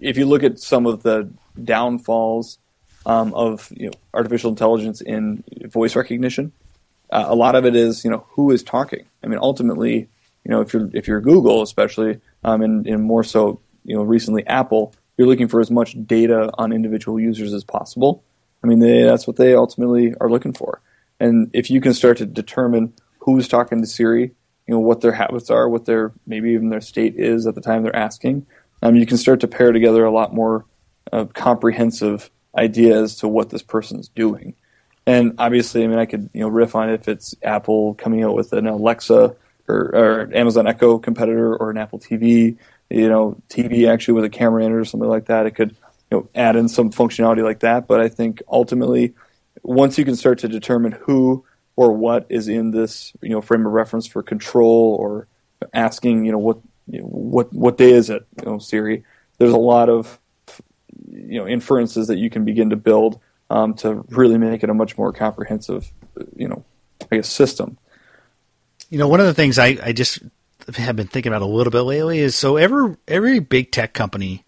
if 0.00 0.16
you 0.16 0.26
look 0.26 0.42
at 0.42 0.58
some 0.58 0.86
of 0.86 1.02
the 1.02 1.28
downfalls 1.64 2.58
um, 3.06 3.32
of 3.34 3.72
you 3.74 3.86
know, 3.86 3.92
artificial 4.14 4.50
intelligence 4.50 5.00
in 5.00 5.42
voice 5.64 5.96
recognition. 5.96 6.52
Uh, 7.10 7.24
a 7.26 7.34
lot 7.34 7.54
of 7.54 7.64
it 7.64 7.74
is 7.74 8.04
you 8.04 8.10
know 8.10 8.26
who 8.30 8.50
is 8.50 8.62
talking. 8.62 9.06
I 9.24 9.26
mean, 9.26 9.38
ultimately, 9.40 10.08
you 10.44 10.50
know 10.50 10.60
if 10.60 10.72
you're 10.72 10.90
if 10.92 11.08
you're 11.08 11.20
Google, 11.20 11.62
especially, 11.62 12.20
um, 12.44 12.62
and, 12.62 12.86
and 12.86 13.02
more 13.02 13.24
so, 13.24 13.60
you 13.84 13.96
know, 13.96 14.02
recently 14.02 14.46
Apple, 14.46 14.94
you're 15.18 15.28
looking 15.28 15.48
for 15.48 15.60
as 15.60 15.70
much 15.70 15.94
data 16.06 16.50
on 16.54 16.72
individual 16.72 17.20
users 17.20 17.52
as 17.52 17.64
possible. 17.64 18.24
I 18.64 18.66
mean, 18.66 18.78
they, 18.78 19.02
that's 19.02 19.26
what 19.26 19.36
they 19.36 19.54
ultimately 19.54 20.14
are 20.20 20.30
looking 20.30 20.54
for. 20.54 20.80
And 21.20 21.50
if 21.52 21.70
you 21.70 21.82
can 21.82 21.92
start 21.92 22.16
to 22.18 22.26
determine 22.26 22.94
who's 23.18 23.46
talking 23.46 23.82
to 23.82 23.86
Siri 23.86 24.32
you 24.68 24.74
know 24.74 24.80
what 24.80 25.00
their 25.00 25.12
habits 25.12 25.50
are, 25.50 25.68
what 25.68 25.86
their 25.86 26.12
maybe 26.26 26.50
even 26.50 26.68
their 26.68 26.82
state 26.82 27.16
is 27.16 27.46
at 27.46 27.54
the 27.54 27.60
time 27.60 27.82
they're 27.82 27.96
asking. 27.96 28.46
Um, 28.82 28.94
you 28.94 29.06
can 29.06 29.16
start 29.16 29.40
to 29.40 29.48
pair 29.48 29.72
together 29.72 30.04
a 30.04 30.12
lot 30.12 30.34
more 30.34 30.66
uh, 31.10 31.24
comprehensive 31.24 32.30
idea 32.56 33.02
as 33.02 33.16
to 33.16 33.28
what 33.28 33.48
this 33.48 33.62
person's 33.62 34.08
doing. 34.08 34.54
And 35.06 35.34
obviously, 35.38 35.82
I 35.82 35.86
mean, 35.86 35.98
I 35.98 36.04
could 36.04 36.28
you 36.34 36.42
know 36.42 36.48
riff 36.48 36.74
on 36.74 36.90
if 36.90 37.08
it's 37.08 37.34
Apple 37.42 37.94
coming 37.94 38.22
out 38.22 38.34
with 38.34 38.52
an 38.52 38.66
Alexa 38.66 39.34
or, 39.66 39.76
or 39.94 40.30
Amazon 40.34 40.66
Echo 40.66 40.98
competitor 40.98 41.56
or 41.56 41.70
an 41.70 41.78
Apple 41.78 41.98
TV, 41.98 42.58
you 42.90 43.08
know, 43.08 43.40
TV 43.48 43.88
actually 43.88 44.14
with 44.14 44.24
a 44.24 44.30
camera 44.30 44.64
in 44.64 44.72
it 44.72 44.76
or 44.76 44.84
something 44.84 45.08
like 45.08 45.26
that. 45.26 45.46
It 45.46 45.52
could 45.52 45.76
you 46.10 46.18
know 46.18 46.28
add 46.34 46.56
in 46.56 46.68
some 46.68 46.90
functionality 46.90 47.42
like 47.42 47.60
that. 47.60 47.86
But 47.86 48.00
I 48.00 48.08
think 48.08 48.42
ultimately, 48.50 49.14
once 49.62 49.98
you 49.98 50.04
can 50.04 50.16
start 50.16 50.38
to 50.40 50.48
determine 50.48 50.92
who 50.92 51.44
or 51.76 51.92
what 51.92 52.26
is 52.28 52.48
in 52.48 52.70
this 52.70 53.12
you 53.22 53.30
know 53.30 53.40
frame 53.40 53.66
of 53.66 53.72
reference 53.72 54.06
for 54.06 54.22
control 54.22 54.96
or 54.98 55.28
asking 55.74 56.24
you 56.24 56.32
know 56.32 56.38
what 56.38 56.58
you 56.88 57.00
know, 57.00 57.06
what 57.06 57.52
what 57.52 57.76
day 57.76 57.92
is 57.92 58.10
it 58.10 58.26
you 58.38 58.50
know 58.50 58.58
Siri. 58.58 59.04
There's 59.38 59.52
a 59.52 59.58
lot 59.58 59.88
of 59.88 60.18
you 61.10 61.38
know 61.38 61.46
inferences 61.46 62.08
that 62.08 62.18
you 62.18 62.30
can 62.30 62.44
begin 62.44 62.70
to 62.70 62.76
build 62.76 63.20
um, 63.50 63.74
to 63.74 64.04
really 64.08 64.38
make 64.38 64.62
it 64.62 64.70
a 64.70 64.74
much 64.74 64.98
more 64.98 65.12
comprehensive, 65.12 65.90
you 66.36 66.48
know, 66.48 66.64
I 67.10 67.16
guess 67.16 67.28
system. 67.28 67.78
You 68.90 68.98
know, 68.98 69.08
one 69.08 69.20
of 69.20 69.26
the 69.26 69.34
things 69.34 69.58
I, 69.58 69.78
I 69.82 69.92
just 69.92 70.20
have 70.76 70.96
been 70.96 71.06
thinking 71.06 71.32
about 71.32 71.42
a 71.42 71.46
little 71.46 71.70
bit 71.70 71.82
lately 71.82 72.18
is 72.18 72.36
so 72.36 72.56
every 72.56 72.96
every 73.06 73.38
big 73.38 73.70
tech 73.70 73.94
company, 73.94 74.44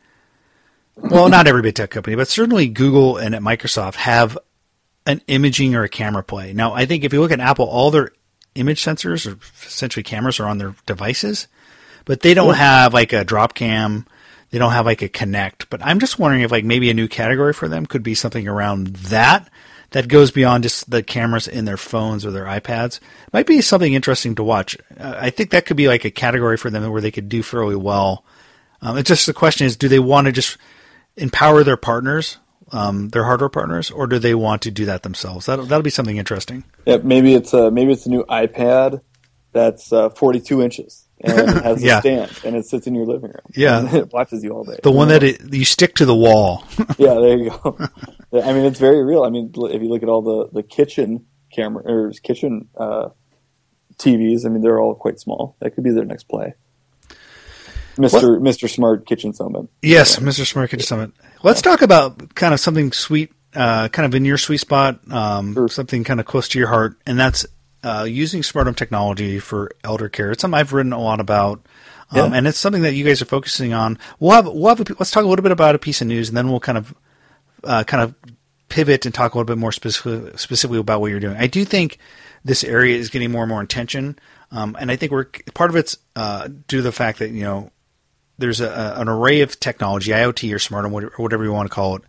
well, 0.97 1.29
not 1.29 1.47
every 1.47 1.63
big 1.63 1.75
tech 1.75 1.91
company, 1.91 2.17
but 2.17 2.29
certainly 2.29 2.69
Google 2.69 3.17
and 3.17 3.35
at 3.35 3.43
Microsoft 3.43 3.95
have 3.95 4.39
an 5.07 5.23
imaging 5.27 5.75
or 5.75 5.85
a 5.85 5.89
camera 5.89 6.23
play. 6.23 6.53
Now, 6.53 6.73
I 6.73 6.87
think 6.87 7.05
if 7.05 7.13
you 7.13 7.21
look 7.21 7.33
at 7.33 7.41
Apple, 7.41 7.67
all 7.67 7.91
their 7.91 8.13
image 8.55 8.83
sensors 8.83 9.27
or 9.27 9.39
essentially 9.67 10.03
cameras 10.03 10.41
are 10.41 10.47
on 10.47 10.59
their 10.59 10.75
devices, 10.87 11.49
but 12.05 12.21
they 12.21 12.35
don't 12.35 12.55
have 12.55 12.93
like 12.93 13.13
a 13.13 13.25
drop 13.25 13.55
cam 13.55 14.07
they 14.51 14.59
don't 14.59 14.73
have 14.73 14.87
like 14.87 15.03
a 15.03 15.09
Kinect. 15.09 15.67
But 15.71 15.85
I'm 15.85 16.01
just 16.01 16.19
wondering 16.19 16.43
if 16.43 16.51
like 16.51 16.65
maybe 16.65 16.91
a 16.91 16.95
new 16.95 17.09
category 17.09 17.53
for 17.53 17.69
them 17.69 17.87
could 17.87 18.03
be 18.03 18.15
something 18.15 18.47
around 18.47 18.89
that 18.89 19.49
that 19.91 20.09
goes 20.09 20.31
beyond 20.31 20.63
just 20.63 20.91
the 20.91 21.03
cameras 21.03 21.49
in 21.49 21.65
their 21.65 21.77
phones 21.77 22.25
or 22.25 22.31
their 22.31 22.45
iPads. 22.45 23.01
Might 23.33 23.47
be 23.47 23.61
something 23.61 23.93
interesting 23.93 24.35
to 24.37 24.45
watch. 24.45 24.77
Uh, 24.99 25.15
I 25.17 25.31
think 25.31 25.51
that 25.51 25.67
could 25.67 25.77
be 25.77 25.89
like 25.89 26.05
a 26.05 26.11
category 26.11 26.57
for 26.57 26.71
them 26.71 26.89
where 26.91 27.01
they 27.01 27.11
could 27.11 27.29
do 27.29 27.43
fairly 27.43 27.77
well. 27.77 28.25
Um, 28.83 28.97
it's 28.97 29.09
just 29.09 29.27
the 29.27 29.35
question 29.35 29.67
is, 29.67 29.77
do 29.77 29.89
they 29.89 29.99
want 29.99 30.27
to 30.27 30.33
just 30.33 30.57
empower 31.17 31.65
their 31.65 31.77
partners, 31.77 32.39
um, 32.73 33.09
their 33.11 33.25
hardware 33.25 33.49
partners, 33.49 33.91
or 33.91 34.07
do 34.07 34.19
they 34.19 34.35
want 34.35 34.63
to 34.63 34.71
do 34.71 34.87
that 34.87 35.03
themselves? 35.03 35.47
That'll 35.47 35.67
that'll 35.67 35.83
be 35.83 35.91
something 35.91 36.17
interesting. 36.17 36.65
Yeah, 36.87 36.99
maybe 37.03 37.35
it's 37.35 37.53
a, 37.53 37.71
maybe 37.71 37.93
it's 37.93 38.07
a 38.07 38.11
new 38.11 38.25
iPad 38.25 39.03
that's 39.53 39.93
uh, 39.93 40.11
42 40.11 40.63
inches 40.63 41.07
and 41.23 41.39
it 41.39 41.49
has 41.65 41.83
yeah. 41.83 41.99
a 41.99 42.01
stand 42.01 42.41
and 42.45 42.57
it 42.57 42.67
sits 42.67 42.87
in 42.87 42.95
your 42.95 43.07
living 43.07 43.31
room. 43.31 43.53
Yeah, 43.55 43.95
it 43.95 44.13
watches 44.13 44.43
you 44.43 44.51
all 44.51 44.65
day. 44.65 44.79
The 44.83 44.91
one 44.91 45.09
that 45.09 45.23
it, 45.23 45.53
you 45.53 45.65
stick 45.65 45.95
to 45.97 46.05
the 46.05 46.15
wall. 46.15 46.65
yeah, 46.99 47.15
there 47.15 47.37
you 47.37 47.51
go. 47.51 47.79
I 48.33 48.53
mean, 48.53 48.65
it's 48.65 48.79
very 48.79 49.05
real. 49.05 49.25
I 49.25 49.31
mean, 49.31 49.53
if 49.55 49.83
you 49.83 49.89
look 49.89 50.03
at 50.03 50.09
all 50.09 50.23
the 50.23 50.49
the 50.53 50.63
kitchen 50.63 51.27
camera 51.55 51.83
or 51.85 52.13
kitchen 52.23 52.69
uh, 52.77 53.11
TVs, 53.97 54.47
I 54.47 54.49
mean, 54.49 54.63
they're 54.63 54.81
all 54.81 54.95
quite 54.95 55.19
small. 55.21 55.57
That 55.61 55.75
could 55.75 55.85
be 55.85 55.91
their 55.91 56.05
next 56.05 56.25
play. 56.25 56.55
Mister 57.99 58.41
Mister 58.41 58.69
Smart 58.69 59.07
Kitchen 59.07 59.33
Summit. 59.33 59.69
Yes, 59.83 60.21
Mister 60.21 60.45
Smart 60.45 60.71
Kitchen 60.71 60.87
Summit. 60.87 61.13
Let's 61.43 61.61
talk 61.61 61.83
about 61.83 62.35
kind 62.35 62.55
of 62.55 62.61
something 62.61 62.93
sweet, 62.93 63.33
uh, 63.55 63.89
kind 63.89 64.07
of 64.07 64.15
in 64.15 64.25
your 64.25 64.39
sweet 64.39 64.59
spot, 64.59 65.01
um, 65.13 65.55
sure. 65.55 65.69
something 65.69 66.05
kind 66.05 66.21
of 66.21 66.27
close 66.27 66.49
to 66.49 66.59
your 66.59 66.69
heart, 66.69 66.97
and 67.05 67.19
that's 67.19 67.47
uh, 67.83 68.07
using 68.09 68.43
smart 68.43 68.67
home 68.67 68.75
technology 68.75 69.39
for 69.39 69.71
elder 69.85 70.09
care. 70.09 70.31
It's 70.33 70.43
something 70.43 70.59
I've 70.59 70.73
written 70.73 70.93
a 70.93 71.01
lot 71.01 71.21
about. 71.21 71.67
Um, 72.13 72.33
yeah. 72.33 72.39
and 72.39 72.47
it's 72.47 72.59
something 72.59 72.83
that 72.83 72.95
you 72.95 73.05
guys 73.05 73.23
are 73.23 73.27
focusing 73.27 73.73
on. 73.73 73.99
We'll 74.19 74.33
have, 74.33 74.47
we'll 74.47 74.75
have 74.75 74.81
a, 74.81 74.85
let's 74.99 75.13
talk 75.13 75.25
a 75.25 75.29
little 75.29 75.43
bit 75.43 75.53
about 75.53 75.75
a 75.75 75.79
piece 75.79 76.01
of 76.01 76.09
news 76.09 76.29
and 76.29 76.37
then 76.37 76.51
we'll 76.51 76.61
kind 76.61 76.79
of, 76.79 76.95
uh, 77.63 77.85
kind 77.85 78.03
of 78.03 78.15
pivot 78.69 79.07
and 79.07 79.15
talk 79.15 79.35
a 79.35 79.39
little 79.39 79.47
bit 79.47 79.59
more 79.59 79.73
specific, 79.73 80.39
specifically 80.39 80.81
about 80.81 81.01
what 81.01 81.11
you're 81.11 81.21
doing. 81.21 81.37
I 81.37 81.47
do 81.47 81.65
think 81.65 81.99
this 82.45 82.65
area 82.65 82.97
is 82.97 83.11
getting 83.11 83.31
more 83.31 83.43
and 83.43 83.51
more 83.51 83.63
attention. 83.63 84.19
Um, 84.51 84.77
and 84.81 84.91
I 84.91 84.97
think 84.97 85.13
we're 85.13 85.27
part 85.55 85.71
of 85.71 85.77
it's, 85.77 85.99
uh, 86.17 86.49
due 86.49 86.79
to 86.79 86.83
the 86.83 86.93
fact 86.93 87.21
that, 87.21 87.31
you 87.31 87.45
know, 87.45 87.71
there's 88.39 88.61
a, 88.61 88.95
an 88.97 89.09
array 89.09 89.43
of 89.43 89.61
technology, 89.61 90.11
IoT 90.11 90.53
or 90.53 90.59
smart 90.59 90.85
home, 90.85 90.95
or 90.95 91.13
whatever 91.19 91.45
you 91.45 91.53
want 91.53 91.69
to 91.69 91.75
call 91.75 91.97
it, 91.97 92.03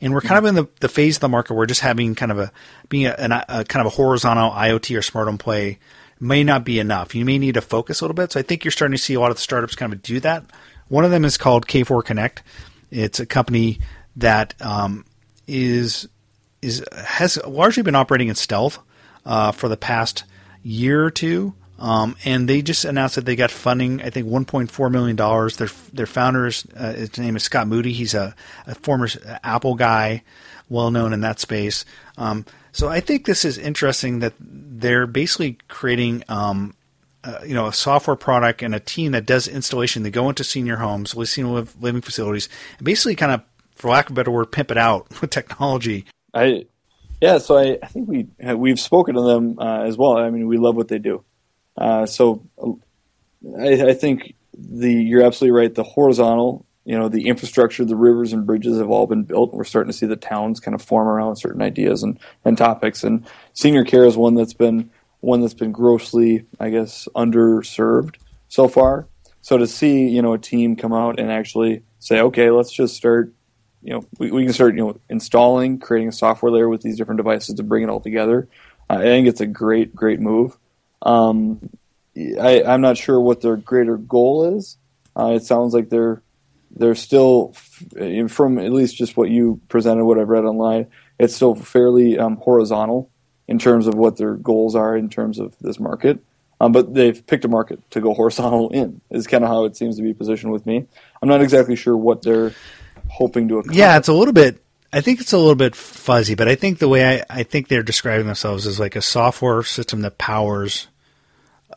and 0.00 0.12
we're 0.12 0.20
kind 0.20 0.38
of 0.38 0.44
in 0.46 0.54
the, 0.54 0.68
the 0.80 0.88
phase 0.88 1.16
of 1.16 1.20
the 1.20 1.28
market 1.28 1.54
where 1.54 1.66
just 1.66 1.80
having 1.80 2.14
kind 2.14 2.32
of 2.32 2.38
a 2.38 2.52
being 2.88 3.06
a, 3.06 3.44
a, 3.48 3.64
kind 3.64 3.86
of 3.86 3.92
a 3.92 3.96
horizontal 3.96 4.50
IoT 4.50 4.96
or 4.96 5.02
smart 5.02 5.26
home 5.26 5.38
play 5.38 5.78
may 6.18 6.44
not 6.44 6.64
be 6.64 6.78
enough. 6.78 7.14
You 7.14 7.24
may 7.24 7.38
need 7.38 7.54
to 7.54 7.60
focus 7.60 8.00
a 8.00 8.04
little 8.04 8.14
bit. 8.14 8.32
So 8.32 8.40
I 8.40 8.42
think 8.42 8.64
you're 8.64 8.72
starting 8.72 8.96
to 8.96 9.02
see 9.02 9.14
a 9.14 9.20
lot 9.20 9.30
of 9.30 9.36
the 9.36 9.42
startups 9.42 9.74
kind 9.74 9.92
of 9.92 10.02
do 10.02 10.20
that. 10.20 10.44
One 10.88 11.04
of 11.04 11.10
them 11.10 11.24
is 11.24 11.36
called 11.36 11.66
K4 11.66 12.04
Connect. 12.04 12.42
It's 12.90 13.20
a 13.20 13.26
company 13.26 13.80
that 14.16 14.54
um, 14.60 15.04
is 15.46 16.08
is 16.62 16.84
has 16.92 17.38
largely 17.46 17.82
been 17.82 17.94
operating 17.94 18.28
in 18.28 18.34
stealth 18.34 18.78
uh, 19.24 19.52
for 19.52 19.68
the 19.68 19.76
past 19.76 20.24
year 20.62 21.04
or 21.04 21.10
two. 21.10 21.54
Um, 21.80 22.14
and 22.26 22.46
they 22.46 22.60
just 22.60 22.84
announced 22.84 23.14
that 23.14 23.24
they 23.24 23.36
got 23.36 23.50
funding. 23.50 24.02
I 24.02 24.10
think 24.10 24.26
1.4 24.26 24.92
million 24.92 25.16
dollars. 25.16 25.56
Their 25.56 25.70
their 25.92 26.06
founder 26.06 26.46
is 26.46 26.66
uh, 26.76 26.92
his 26.92 27.16
name 27.18 27.36
is 27.36 27.42
Scott 27.42 27.66
Moody. 27.66 27.92
He's 27.92 28.12
a, 28.12 28.34
a 28.66 28.74
former 28.74 29.08
Apple 29.42 29.74
guy, 29.74 30.22
well 30.68 30.90
known 30.90 31.14
in 31.14 31.22
that 31.22 31.40
space. 31.40 31.86
Um, 32.18 32.44
so 32.70 32.88
I 32.88 33.00
think 33.00 33.24
this 33.24 33.46
is 33.46 33.56
interesting 33.56 34.18
that 34.20 34.34
they're 34.38 35.06
basically 35.06 35.58
creating. 35.68 36.22
Um, 36.28 36.74
uh, 37.22 37.38
you 37.44 37.52
know, 37.52 37.66
a 37.66 37.72
software 37.74 38.16
product 38.16 38.62
and 38.62 38.74
a 38.74 38.80
team 38.80 39.12
that 39.12 39.26
does 39.26 39.46
installation. 39.46 40.02
They 40.02 40.10
go 40.10 40.30
into 40.30 40.42
senior 40.42 40.76
homes, 40.76 41.14
senior 41.30 41.66
living 41.78 42.00
facilities, 42.00 42.48
and 42.78 42.86
basically 42.86 43.14
kind 43.14 43.32
of, 43.32 43.42
for 43.74 43.90
lack 43.90 44.06
of 44.06 44.12
a 44.12 44.14
better 44.14 44.30
word, 44.30 44.50
pimp 44.50 44.70
it 44.70 44.78
out 44.78 45.06
with 45.20 45.28
technology. 45.28 46.06
I, 46.32 46.64
yeah. 47.20 47.36
So 47.36 47.58
I, 47.58 47.78
I 47.82 47.86
think 47.88 48.08
we 48.08 48.28
we've 48.54 48.80
spoken 48.80 49.16
to 49.16 49.20
them 49.20 49.58
uh, 49.58 49.82
as 49.82 49.98
well. 49.98 50.16
I 50.16 50.30
mean, 50.30 50.46
we 50.46 50.56
love 50.56 50.76
what 50.76 50.88
they 50.88 50.98
do. 50.98 51.22
Uh, 51.80 52.04
so 52.04 52.46
I, 53.58 53.88
I, 53.88 53.94
think 53.94 54.34
the 54.52 54.92
you're 54.92 55.22
absolutely 55.22 55.58
right. 55.58 55.74
The 55.74 55.82
horizontal, 55.82 56.66
you 56.84 56.98
know, 56.98 57.08
the 57.08 57.26
infrastructure, 57.26 57.86
the 57.86 57.96
rivers 57.96 58.34
and 58.34 58.46
bridges 58.46 58.78
have 58.78 58.90
all 58.90 59.06
been 59.06 59.24
built. 59.24 59.54
We're 59.54 59.64
starting 59.64 59.90
to 59.90 59.96
see 59.96 60.06
the 60.06 60.16
towns 60.16 60.60
kind 60.60 60.74
of 60.74 60.82
form 60.82 61.08
around 61.08 61.36
certain 61.36 61.62
ideas 61.62 62.02
and, 62.02 62.18
and 62.44 62.58
topics. 62.58 63.02
And 63.02 63.26
senior 63.54 63.84
care 63.84 64.04
is 64.04 64.16
one 64.16 64.34
that's 64.34 64.52
been 64.52 64.90
one 65.20 65.40
that's 65.40 65.54
been 65.54 65.72
grossly, 65.72 66.44
I 66.58 66.70
guess, 66.70 67.08
underserved 67.14 68.16
so 68.48 68.68
far. 68.68 69.08
So 69.42 69.56
to 69.56 69.66
see, 69.66 70.08
you 70.08 70.20
know, 70.20 70.34
a 70.34 70.38
team 70.38 70.76
come 70.76 70.92
out 70.92 71.18
and 71.18 71.30
actually 71.30 71.82
say, 71.98 72.20
okay, 72.20 72.50
let's 72.50 72.72
just 72.72 72.94
start, 72.94 73.32
you 73.82 73.94
know, 73.94 74.04
we, 74.18 74.30
we 74.30 74.44
can 74.44 74.52
start, 74.52 74.74
you 74.74 74.84
know, 74.84 75.00
installing, 75.08 75.78
creating 75.78 76.08
a 76.08 76.12
software 76.12 76.52
layer 76.52 76.68
with 76.68 76.82
these 76.82 76.96
different 76.96 77.18
devices 77.18 77.54
to 77.54 77.62
bring 77.62 77.82
it 77.82 77.88
all 77.88 78.00
together. 78.00 78.48
Uh, 78.88 78.98
I 78.98 79.02
think 79.02 79.28
it's 79.28 79.40
a 79.40 79.46
great, 79.46 79.94
great 79.94 80.20
move. 80.20 80.58
Um, 81.02 81.70
I, 82.16 82.62
am 82.64 82.80
not 82.80 82.98
sure 82.98 83.20
what 83.20 83.40
their 83.40 83.56
greater 83.56 83.96
goal 83.96 84.56
is. 84.56 84.76
Uh, 85.16 85.32
it 85.34 85.44
sounds 85.44 85.74
like 85.74 85.88
they're 85.88 86.22
they're 86.70 86.94
still, 86.94 87.52
from 88.28 88.58
at 88.58 88.72
least 88.72 88.96
just 88.96 89.16
what 89.16 89.28
you 89.28 89.60
presented, 89.68 90.04
what 90.04 90.18
I've 90.18 90.28
read 90.28 90.44
online, 90.44 90.86
it's 91.18 91.34
still 91.34 91.56
fairly 91.56 92.16
um, 92.16 92.36
horizontal 92.36 93.10
in 93.48 93.58
terms 93.58 93.88
of 93.88 93.94
what 93.94 94.16
their 94.16 94.34
goals 94.34 94.76
are 94.76 94.96
in 94.96 95.08
terms 95.08 95.40
of 95.40 95.56
this 95.58 95.80
market. 95.80 96.20
Um, 96.60 96.72
but 96.72 96.94
they've 96.94 97.26
picked 97.26 97.44
a 97.44 97.48
market 97.48 97.80
to 97.90 98.00
go 98.00 98.14
horizontal 98.14 98.70
in. 98.70 99.00
Is 99.10 99.26
kind 99.26 99.42
of 99.42 99.50
how 99.50 99.64
it 99.64 99.76
seems 99.76 99.96
to 99.96 100.02
be 100.02 100.14
positioned 100.14 100.52
with 100.52 100.64
me. 100.64 100.86
I'm 101.20 101.28
not 101.28 101.42
exactly 101.42 101.74
sure 101.76 101.96
what 101.96 102.22
they're 102.22 102.54
hoping 103.08 103.48
to 103.48 103.58
accomplish. 103.58 103.76
Yeah, 103.76 103.96
it's 103.96 104.08
a 104.08 104.12
little 104.12 104.34
bit 104.34 104.62
I 104.92 105.00
think 105.00 105.20
it's 105.20 105.32
a 105.32 105.38
little 105.38 105.54
bit 105.54 105.76
fuzzy, 105.76 106.34
but 106.34 106.48
I 106.48 106.56
think 106.56 106.78
the 106.78 106.88
way 106.88 107.18
I, 107.18 107.24
I 107.30 107.42
think 107.44 107.68
they're 107.68 107.82
describing 107.82 108.26
themselves 108.26 108.66
is 108.66 108.80
like 108.80 108.96
a 108.96 109.02
software 109.02 109.62
system 109.62 110.00
that 110.02 110.18
powers 110.18 110.88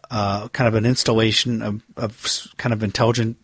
uh, 0.09 0.47
kind 0.49 0.67
of 0.67 0.73
an 0.73 0.85
installation 0.85 1.61
of, 1.61 1.81
of 1.95 2.47
kind 2.57 2.73
of 2.73 2.81
intelligent 2.83 3.37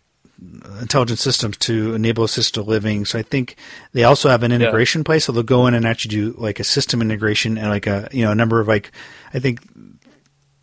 intelligent 0.79 1.19
systems 1.19 1.57
to 1.57 1.93
enable 1.93 2.23
assisted 2.23 2.63
living. 2.63 3.03
So 3.03 3.19
I 3.19 3.23
think 3.23 3.57
they 3.91 4.05
also 4.05 4.29
have 4.29 4.41
an 4.43 4.53
integration 4.53 5.01
yeah. 5.01 5.05
place, 5.05 5.25
so 5.25 5.33
they'll 5.33 5.43
go 5.43 5.67
in 5.67 5.73
and 5.73 5.85
actually 5.85 6.15
do 6.15 6.35
like 6.37 6.61
a 6.61 6.63
system 6.63 7.01
integration 7.01 7.57
and 7.57 7.69
like 7.69 7.87
a 7.87 8.07
you 8.11 8.23
know 8.23 8.31
a 8.31 8.35
number 8.35 8.59
of 8.59 8.67
like 8.67 8.91
I 9.33 9.39
think 9.39 9.61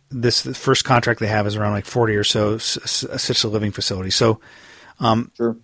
this 0.09 0.41
first 0.57 0.83
contract 0.83 1.19
they 1.19 1.27
have 1.27 1.45
is 1.45 1.55
around 1.55 1.73
like 1.73 1.85
forty 1.85 2.15
or 2.15 2.23
so 2.23 2.55
assisted 2.55 3.49
living 3.49 3.71
facilities. 3.71 4.15
So 4.15 4.41
um, 4.99 5.31
sure 5.37 5.55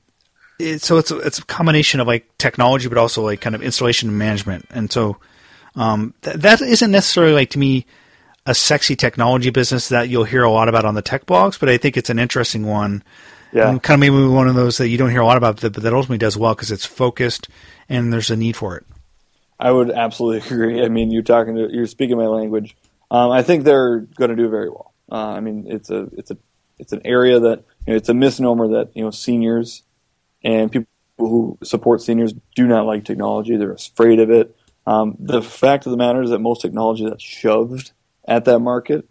it, 0.60 0.82
so 0.82 0.98
it's 0.98 1.12
a, 1.12 1.18
it's 1.20 1.40
a 1.40 1.46
combination 1.46 2.00
of 2.00 2.08
like 2.08 2.38
technology, 2.38 2.88
but 2.88 2.98
also 2.98 3.24
like 3.24 3.42
kind 3.42 3.56
of 3.56 3.62
installation 3.62 4.10
and 4.10 4.18
management. 4.18 4.66
And 4.70 4.92
so 4.92 5.18
um, 5.76 6.14
th- 6.22 6.38
that 6.38 6.62
isn't 6.62 6.92
necessarily 6.92 7.34
like 7.34 7.50
to 7.52 7.60
me 7.60 7.86
a 8.46 8.54
sexy 8.54 8.96
technology 8.96 9.50
business 9.50 9.90
that 9.90 10.10
you'll 10.10 10.26
hear 10.26 10.44
a 10.44 10.52
lot 10.52 10.68
about 10.68 10.86
on 10.86 10.96
the 10.96 11.02
tech 11.02 11.26
blogs, 11.26 11.60
but 11.60 11.70
I 11.70 11.78
think 11.78 11.98
it's 11.98 12.10
an 12.10 12.20
interesting 12.20 12.66
one. 12.66 13.04
Yeah, 13.52 13.70
and 13.70 13.82
kind 13.82 13.96
of 13.96 14.00
maybe 14.00 14.26
one 14.26 14.48
of 14.48 14.56
those 14.56 14.80
that 14.80 14.88
you 14.88 14.98
don't 14.98 15.12
hear 15.12 15.22
a 15.22 15.26
lot 15.26 15.38
about, 15.38 15.62
but 15.62 15.74
that 15.76 15.94
ultimately 15.94 16.18
does 16.18 16.36
well 16.36 16.56
because 16.56 16.72
it's 16.72 16.86
focused 16.86 17.48
and 17.88 18.12
there's 18.12 18.32
a 18.32 18.36
need 18.36 18.56
for 18.56 18.76
it. 18.76 18.86
I 19.60 19.72
would 19.72 19.92
absolutely 19.92 20.48
agree. 20.52 20.84
I 20.84 20.90
mean, 20.90 21.12
you're 21.12 21.22
talking 21.22 21.56
to, 21.56 21.70
you're 21.72 21.86
speaking 21.86 22.18
my 22.18 22.26
language. 22.26 22.76
Um, 23.12 23.30
I 23.30 23.44
think 23.44 23.64
they're 23.64 24.00
going 24.00 24.32
to 24.32 24.36
do 24.36 24.50
very 24.50 24.70
well. 24.70 24.94
Uh, 25.12 25.34
I 25.34 25.40
mean, 25.40 25.66
it's 25.68 25.92
a 25.92 26.10
it's 26.18 26.32
a 26.32 26.38
it's 26.80 26.94
an 26.94 27.02
area 27.06 27.40
that 27.40 27.64
you 27.86 27.94
know, 27.94 27.98
it's 27.98 28.10
a 28.10 28.14
misnomer 28.14 28.68
that 28.70 28.90
you 28.96 29.04
know 29.04 29.12
seniors 29.12 29.84
and 30.44 30.72
people 30.72 30.88
who 31.18 31.58
support 31.64 32.02
seniors 32.02 32.34
do 32.56 32.68
not 32.68 32.86
like 32.86 33.06
technology. 33.06 33.56
They're 33.56 33.74
afraid 33.74 34.20
of 34.20 34.30
it. 34.30 34.56
Um, 34.86 35.16
the 35.20 35.42
fact 35.42 35.86
of 35.86 35.92
the 35.92 35.98
matter 35.98 36.22
is 36.22 36.32
that 36.32 36.40
most 36.40 36.62
technology 36.62 37.08
that's 37.08 37.24
shoved 37.24 37.92
at 38.26 38.46
that 38.46 38.60
market 38.60 39.08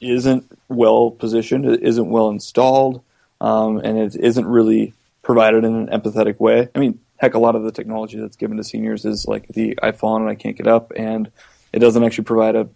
isn't 0.00 0.50
well 0.68 1.10
positioned, 1.10 1.66
it 1.66 1.82
isn't 1.82 2.10
well 2.10 2.28
installed, 2.30 3.02
um, 3.40 3.78
and 3.78 3.98
it 3.98 4.16
isn't 4.16 4.46
really 4.46 4.92
provided 5.22 5.64
in 5.64 5.74
an 5.74 5.86
empathetic 5.88 6.40
way. 6.40 6.68
I 6.74 6.78
mean, 6.78 6.98
heck, 7.16 7.34
a 7.34 7.38
lot 7.38 7.54
of 7.54 7.62
the 7.62 7.72
technology 7.72 8.18
that's 8.18 8.36
given 8.36 8.56
to 8.56 8.64
seniors 8.64 9.04
is 9.04 9.26
like 9.26 9.48
the 9.48 9.78
iPhone 9.82 10.20
and 10.20 10.28
I 10.28 10.34
can't 10.34 10.56
get 10.56 10.66
up, 10.66 10.92
and 10.96 11.30
it 11.72 11.78
doesn't 11.78 12.02
actually 12.02 12.24
provide 12.24 12.56
a, 12.56 12.68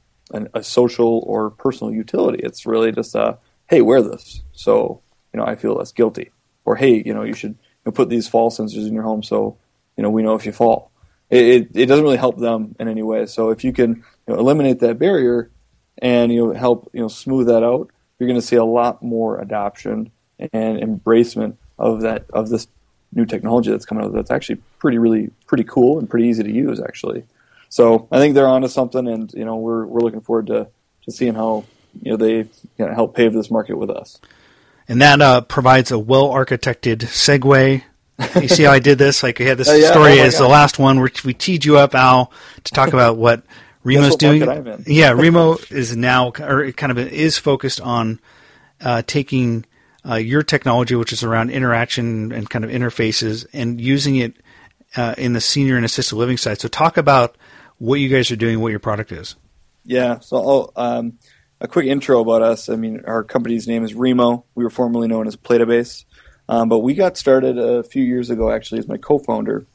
a 0.54 0.62
social 0.62 1.24
or 1.26 1.50
personal 1.50 1.92
utility. 1.92 2.40
It's 2.42 2.66
really 2.66 2.92
just 2.92 3.14
a, 3.14 3.38
hey, 3.68 3.82
wear 3.82 4.02
this, 4.02 4.42
so 4.52 5.02
you 5.32 5.40
know 5.40 5.46
I 5.46 5.56
feel 5.56 5.74
less 5.74 5.92
guilty, 5.92 6.30
or 6.64 6.76
hey, 6.76 7.02
you 7.04 7.14
know 7.14 7.24
you 7.24 7.34
should 7.34 7.56
know, 7.88 7.92
put 7.92 8.08
these 8.08 8.28
fall 8.28 8.50
sensors 8.50 8.86
in 8.86 8.94
your 8.94 9.02
home 9.02 9.22
so 9.22 9.56
you 9.96 10.02
know 10.02 10.10
we 10.10 10.22
know 10.22 10.34
if 10.34 10.46
you 10.46 10.52
fall. 10.52 10.90
It, 11.30 11.44
it, 11.44 11.68
it 11.74 11.86
doesn't 11.86 12.04
really 12.04 12.16
help 12.16 12.38
them 12.38 12.74
in 12.78 12.88
any 12.88 13.02
way. 13.02 13.26
So 13.26 13.50
if 13.50 13.62
you 13.62 13.72
can 13.72 13.96
you 14.26 14.34
know, 14.34 14.36
eliminate 14.36 14.80
that 14.80 14.98
barrier 14.98 15.50
and 15.98 16.32
you 16.32 16.46
know, 16.46 16.52
help 16.52 16.90
you 16.92 17.00
know 17.00 17.08
smooth 17.08 17.48
that 17.48 17.62
out, 17.62 17.90
you're 18.18 18.28
going 18.28 18.40
to 18.40 18.46
see 18.46 18.56
a 18.56 18.64
lot 18.64 19.02
more 19.02 19.40
adoption 19.40 20.10
and 20.38 20.78
embracement 20.80 21.56
of 21.78 22.00
that 22.02 22.26
of 22.30 22.48
this 22.48 22.66
new 23.12 23.24
technology 23.24 23.70
that's 23.70 23.86
coming 23.86 24.04
out. 24.04 24.12
That's 24.12 24.30
actually 24.30 24.56
pretty 24.78 24.98
really 24.98 25.30
pretty 25.46 25.64
cool 25.64 25.98
and 25.98 26.08
pretty 26.08 26.28
easy 26.28 26.42
to 26.42 26.52
use 26.52 26.80
actually. 26.80 27.24
So 27.68 28.08
I 28.10 28.18
think 28.18 28.34
they're 28.34 28.48
onto 28.48 28.68
something, 28.68 29.06
and 29.06 29.32
you 29.34 29.44
know 29.44 29.56
we're 29.56 29.86
we're 29.86 30.00
looking 30.00 30.20
forward 30.20 30.46
to 30.48 30.68
to 31.04 31.10
seeing 31.10 31.34
how 31.34 31.64
you 32.02 32.12
know 32.12 32.16
they 32.16 32.36
you 32.36 32.48
know, 32.78 32.94
help 32.94 33.14
pave 33.14 33.32
this 33.32 33.50
market 33.50 33.76
with 33.76 33.90
us. 33.90 34.20
And 34.88 35.02
that 35.02 35.20
uh, 35.20 35.42
provides 35.42 35.90
a 35.90 35.98
well 35.98 36.28
architected 36.28 36.98
segue. 36.98 37.82
You 38.40 38.48
see 38.48 38.64
how 38.64 38.72
I 38.72 38.78
did 38.78 38.98
this? 38.98 39.22
Like 39.22 39.38
we 39.38 39.44
had 39.44 39.58
this 39.58 39.68
Uh, 39.68 39.72
yeah, 39.80 39.90
story 39.90 40.20
oh 40.20 40.24
as 40.24 40.38
the 40.38 40.48
last 40.48 40.78
one 40.78 40.98
where 40.98 41.10
we 41.24 41.34
teed 41.34 41.64
you 41.64 41.76
up, 41.76 41.94
Al, 41.94 42.32
to 42.64 42.72
talk 42.72 42.92
about 42.92 43.16
what 43.16 43.42
Reemo's 43.84 44.10
what 44.10 44.18
doing. 44.18 44.44
market 44.44 44.60
I'm 44.60 44.66
in. 44.66 44.84
Yeah, 44.86 45.12
Reemo 45.12 45.70
is 45.70 45.96
now, 45.96 46.32
or 46.40 46.72
kind 46.72 46.90
of 46.90 46.98
is 46.98 47.38
focused 47.38 47.80
on 47.80 48.18
uh, 48.80 49.02
taking 49.06 49.66
uh, 50.08 50.14
your 50.16 50.42
technology, 50.42 50.94
which 50.94 51.12
is 51.12 51.22
around 51.22 51.50
interaction 51.50 52.32
and 52.32 52.48
kind 52.48 52.64
of 52.64 52.70
interfaces, 52.70 53.46
and 53.52 53.80
using 53.80 54.16
it 54.16 54.34
uh, 54.96 55.14
in 55.18 55.32
the 55.32 55.40
senior 55.40 55.76
and 55.76 55.84
assisted 55.84 56.16
living 56.16 56.36
side. 56.38 56.60
So 56.60 56.68
talk 56.68 56.96
about 56.96 57.36
what 57.78 57.96
you 57.96 58.08
guys 58.08 58.30
are 58.30 58.36
doing, 58.36 58.60
what 58.60 58.70
your 58.70 58.80
product 58.80 59.12
is. 59.12 59.36
Yeah. 59.84 60.18
So 60.20 60.36
I'll, 60.36 60.72
um, 60.76 61.18
a 61.60 61.68
quick 61.68 61.86
intro 61.86 62.20
about 62.20 62.42
us. 62.42 62.68
I 62.68 62.76
mean, 62.76 63.02
our 63.06 63.24
company's 63.24 63.66
name 63.66 63.84
is 63.84 63.94
Reemo. 63.94 64.44
We 64.54 64.64
were 64.64 64.70
formerly 64.70 65.08
known 65.08 65.26
as 65.26 65.36
Platabase, 65.36 66.04
um, 66.48 66.68
but 66.68 66.78
we 66.80 66.94
got 66.94 67.16
started 67.16 67.58
a 67.58 67.82
few 67.82 68.02
years 68.02 68.30
ago. 68.30 68.50
Actually, 68.50 68.78
as 68.78 68.88
my 68.88 68.96
co-founder, 68.96 69.66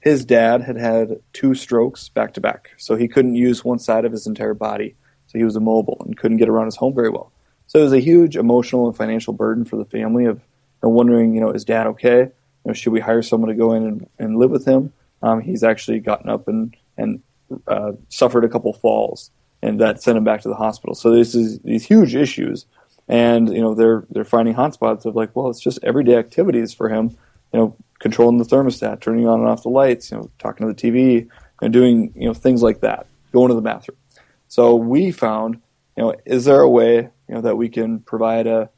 his 0.00 0.24
dad 0.24 0.62
had 0.62 0.76
had 0.76 1.20
two 1.32 1.54
strokes 1.54 2.08
back 2.08 2.34
to 2.34 2.40
back, 2.40 2.70
so 2.76 2.96
he 2.96 3.08
couldn't 3.08 3.34
use 3.34 3.64
one 3.64 3.78
side 3.78 4.04
of 4.04 4.12
his 4.12 4.26
entire 4.26 4.54
body. 4.54 4.96
So 5.26 5.38
he 5.38 5.44
was 5.44 5.56
immobile 5.56 6.02
and 6.04 6.16
couldn't 6.16 6.36
get 6.36 6.48
around 6.48 6.66
his 6.66 6.76
home 6.76 6.94
very 6.94 7.08
well. 7.08 7.32
So 7.66 7.78
it 7.78 7.84
was 7.84 7.92
a 7.94 8.00
huge 8.00 8.36
emotional 8.36 8.86
and 8.86 8.94
financial 8.94 9.32
burden 9.32 9.64
for 9.64 9.76
the 9.76 9.84
family 9.86 10.26
of 10.26 10.38
you 10.38 10.44
know, 10.82 10.88
wondering, 10.90 11.34
you 11.34 11.40
know, 11.40 11.50
is 11.50 11.64
dad 11.64 11.86
okay? 11.86 12.18
You 12.18 12.32
know, 12.66 12.72
should 12.74 12.92
we 12.92 13.00
hire 13.00 13.22
someone 13.22 13.48
to 13.48 13.54
go 13.54 13.72
in 13.72 13.86
and, 13.86 14.08
and 14.18 14.36
live 14.36 14.50
with 14.50 14.66
him? 14.66 14.92
Um, 15.22 15.40
he's 15.40 15.62
actually 15.62 16.00
gotten 16.00 16.28
up 16.28 16.48
and 16.48 16.76
and 16.98 17.22
uh, 17.66 17.92
suffered 18.08 18.44
a 18.44 18.48
couple 18.48 18.72
falls, 18.72 19.30
and 19.62 19.80
that 19.80 20.02
sent 20.02 20.18
him 20.18 20.24
back 20.24 20.42
to 20.42 20.48
the 20.48 20.54
hospital. 20.54 20.94
So 20.94 21.10
this 21.10 21.34
is 21.34 21.60
these 21.60 21.86
huge 21.86 22.14
issues, 22.14 22.66
and 23.08 23.48
you 23.48 23.60
know 23.60 23.74
they're 23.74 24.04
they're 24.10 24.24
finding 24.24 24.54
hotspots 24.54 25.04
of 25.06 25.14
like, 25.14 25.34
well, 25.34 25.48
it's 25.48 25.60
just 25.60 25.78
everyday 25.82 26.16
activities 26.16 26.74
for 26.74 26.88
him. 26.88 27.16
You 27.52 27.60
know, 27.60 27.76
controlling 27.98 28.38
the 28.38 28.44
thermostat, 28.44 29.00
turning 29.00 29.28
on 29.28 29.40
and 29.40 29.48
off 29.48 29.62
the 29.62 29.68
lights, 29.68 30.10
you 30.10 30.16
know, 30.16 30.30
talking 30.38 30.66
to 30.66 30.72
the 30.72 30.90
TV, 30.90 31.28
and 31.60 31.72
doing 31.72 32.12
you 32.16 32.26
know 32.26 32.34
things 32.34 32.62
like 32.62 32.80
that, 32.80 33.06
going 33.32 33.48
to 33.48 33.54
the 33.54 33.60
bathroom. 33.60 33.98
So 34.48 34.74
we 34.74 35.12
found, 35.12 35.60
you 35.96 36.02
know, 36.02 36.14
is 36.26 36.44
there 36.44 36.60
a 36.60 36.68
way 36.68 36.96
you 37.28 37.34
know 37.34 37.42
that 37.42 37.56
we 37.56 37.68
can 37.68 38.00
provide 38.00 38.46
a 38.46 38.70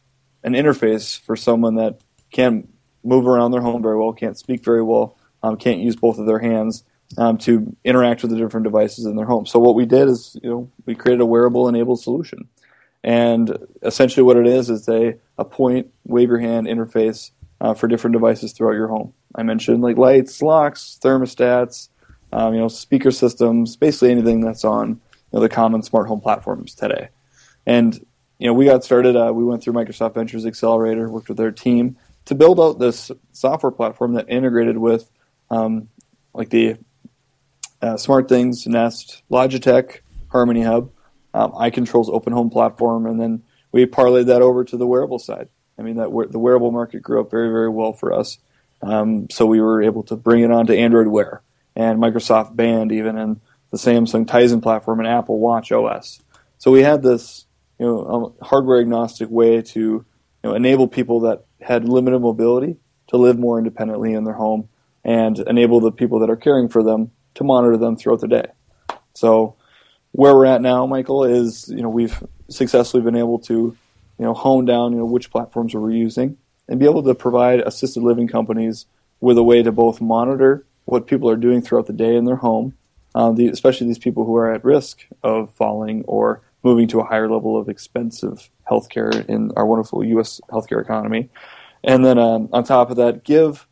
an 0.43 0.53
interface 0.53 1.19
for 1.19 1.37
someone 1.37 1.77
that 1.77 2.01
can't 2.31 2.69
move 3.03 3.27
around 3.27 3.53
their 3.53 3.63
home 3.63 3.83
very 3.83 3.99
well, 3.99 4.13
can't 4.13 4.39
speak 4.39 4.65
very 4.65 4.83
well, 4.83 5.17
um, 5.43 5.57
can't 5.57 5.81
use 5.81 5.97
both 5.97 6.19
of 6.19 6.27
their 6.27 6.39
hands 6.39 6.85
um, 7.19 7.39
to 7.39 7.77
interact 7.85 8.23
with 8.23 8.31
the 8.31 8.37
different 8.37 8.65
devices 8.65 9.07
in 9.07 9.17
their 9.17 9.27
home. 9.27 9.47
So 9.47 9.59
what 9.59 9.75
we 9.75 9.87
did 9.87 10.09
is, 10.09 10.37
you 10.43 10.51
know, 10.51 10.71
we 10.87 10.95
created 10.95 11.21
a 11.21 11.27
wearable 11.27 11.69
enabled 11.69 12.01
solution, 12.01 12.49
and 13.03 13.57
essentially 13.83 14.23
what 14.23 14.37
it 14.37 14.47
is 14.47 14.71
is 14.71 14.89
a 14.89 15.17
a 15.39 15.45
point 15.45 15.89
wave 16.05 16.29
your 16.29 16.39
hand 16.39 16.67
interface 16.67 17.31
uh, 17.61 17.75
for 17.75 17.89
different 17.89 18.15
devices 18.15 18.53
throughout 18.53 18.75
your 18.75 18.89
home. 18.89 19.13
I 19.35 19.43
mentioned 19.43 19.83
like 19.83 19.97
lights, 19.97 20.43
locks, 20.43 20.99
thermostats, 21.03 21.89
um, 22.33 22.55
you 22.55 22.61
know, 22.61 22.69
speaker 22.69 23.11
systems, 23.11 23.77
basically 23.77 24.11
anything 24.11 24.41
that's 24.41 24.65
on 24.65 24.89
you 24.91 24.99
know, 25.33 25.41
the 25.41 25.49
common 25.49 25.83
smart 25.83 26.09
home 26.09 26.21
platforms 26.21 26.75
today. 26.75 27.09
And 27.67 27.95
you 28.39 28.47
know, 28.49 28.53
we 28.53 28.65
got 28.65 28.85
started. 28.85 29.17
Uh, 29.17 29.33
we 29.33 29.45
went 29.45 29.63
through 29.63 29.75
Microsoft 29.75 30.15
Ventures 30.15 30.45
Accelerator, 30.45 31.09
worked 31.09 31.29
with 31.29 31.39
their 31.39 31.53
team 31.53 31.97
to 32.27 32.35
build 32.35 32.59
out 32.59 32.79
this 32.79 33.11
software 33.33 33.73
platform 33.73 34.15
that 34.15 34.29
integrated 34.29 34.79
with 34.79 35.11
um, 35.51 35.89
like 36.33 36.51
the 36.51 36.77
uh, 37.85 37.97
Smart 37.99 38.29
Things, 38.31 38.67
Nest, 38.67 39.23
Logitech, 39.31 39.99
Harmony 40.29 40.63
Hub, 40.63 40.91
um, 41.35 41.53
iControl's 41.53 42.09
Open 42.09 42.33
Home 42.33 42.49
platform, 42.49 43.07
and 43.07 43.21
then 43.21 43.43
we 43.73 43.85
parlayed 43.85 44.27
that 44.27 44.41
over 44.41 44.65
to 44.65 44.77
the 44.77 44.87
wearable 44.87 45.19
side. 45.19 45.49
I 45.79 45.83
mean, 45.83 45.97
that 45.97 46.09
the 46.31 46.39
wearable 46.39 46.71
market 46.71 47.03
grew 47.03 47.21
up 47.21 47.31
very, 47.31 47.49
very 47.51 47.69
well 47.69 47.93
for 47.93 48.13
us. 48.13 48.39
Um, 48.81 49.29
so 49.31 49.45
we 49.45 49.61
were 49.61 49.83
able 49.83 50.03
to 50.05 50.17
bring 50.17 50.43
it 50.43 50.51
onto 50.51 50.73
Android 50.73 51.09
Wear 51.09 51.43
and 51.77 51.99
Microsoft 51.99 52.57
Band, 52.57 52.91
even 52.91 53.19
and 53.19 53.41
the 53.71 53.77
Samsung 53.77 54.25
Tizen 54.25 54.63
platform 54.63 55.01
and 55.01 55.09
Apple 55.09 55.39
Watch 55.39 55.71
OS. 55.71 56.23
So 56.59 56.71
we 56.71 56.83
had 56.83 57.03
this, 57.03 57.45
you 57.79 57.87
know, 57.87 58.07
um, 58.07 58.35
hardware 58.41 58.81
agnostic 58.81 59.29
way 59.29 59.61
to 59.61 59.81
you 59.81 60.05
know, 60.43 60.55
enable 60.55 60.89
people 60.89 61.21
that 61.21 61.45
had 61.61 61.87
limited 61.87 62.21
mobility 62.21 62.77
to 63.09 63.17
live 63.19 63.39
more 63.39 63.59
independently 63.59 64.15
in 64.15 64.25
their 64.25 64.35
home 64.35 64.69
and 65.05 65.39
enable 65.41 65.81
the 65.81 65.93
people 65.93 66.21
that 66.21 66.31
are 66.31 66.37
caring 66.37 66.69
for 66.69 66.83
them 66.83 67.11
to 67.35 67.45
monitor 67.45 67.77
them 67.77 67.97
throughout 67.97 68.21
the 68.21 68.29
day. 68.29 68.47
So 69.15 69.57
where 70.13 70.35
we're 70.35 70.47
at 70.47 70.63
now, 70.63 70.87
Michael, 70.87 71.25
is 71.25 71.69
you 71.69 71.83
know 71.83 71.89
we've 71.89 72.23
successfully 72.49 73.03
been 73.03 73.17
able 73.17 73.39
to 73.41 73.77
you 74.19 74.25
know 74.25 74.35
hone 74.35 74.65
down 74.65 74.93
you 74.93 74.99
know 74.99 75.05
which 75.05 75.31
platforms 75.31 75.75
we're 75.75 75.91
using 75.91 76.37
and 76.69 76.79
be 76.81 76.87
able 76.87 77.03
to 77.03 77.15
provide 77.15 77.61
assisted 77.61 78.03
living 78.03 78.29
companies 78.29 78.87
with 79.21 79.39
a 79.39 79.43
way 79.43 79.63
to 79.63 79.73
both 79.73 80.01
monitor 80.01 80.65
what 80.85 81.07
people 81.07 81.31
are 81.31 81.37
doing 81.37 81.63
throughout 81.63 81.87
the 81.87 81.93
day 81.93 82.15
in 82.17 82.25
their 82.25 82.37
home, 82.37 82.75
uh, 83.15 83.33
the, 83.33 83.49
especially 83.49 83.87
these 83.87 83.99
people 83.99 84.25
who 84.25 84.37
are 84.37 84.53
at 84.53 84.65
risk 84.65 85.07
of 85.23 85.53
falling 85.55 86.05
or 86.07 86.43
moving 86.63 86.89
to 86.89 87.01
a 87.01 87.05
higher 87.05 87.29
level 87.29 87.59
of 87.59 87.69
expensive 87.69 88.51
healthcare 88.71 89.27
in 89.27 89.51
our 89.57 89.67
wonderful 89.67 90.05
U.S. 90.05 90.41
healthcare 90.51 90.81
economy, 90.81 91.31
and 91.83 92.05
then 92.05 92.19
um, 92.19 92.49
on 92.53 92.65
top 92.65 92.91
of 92.91 92.97
that, 92.97 93.25
give 93.25 93.67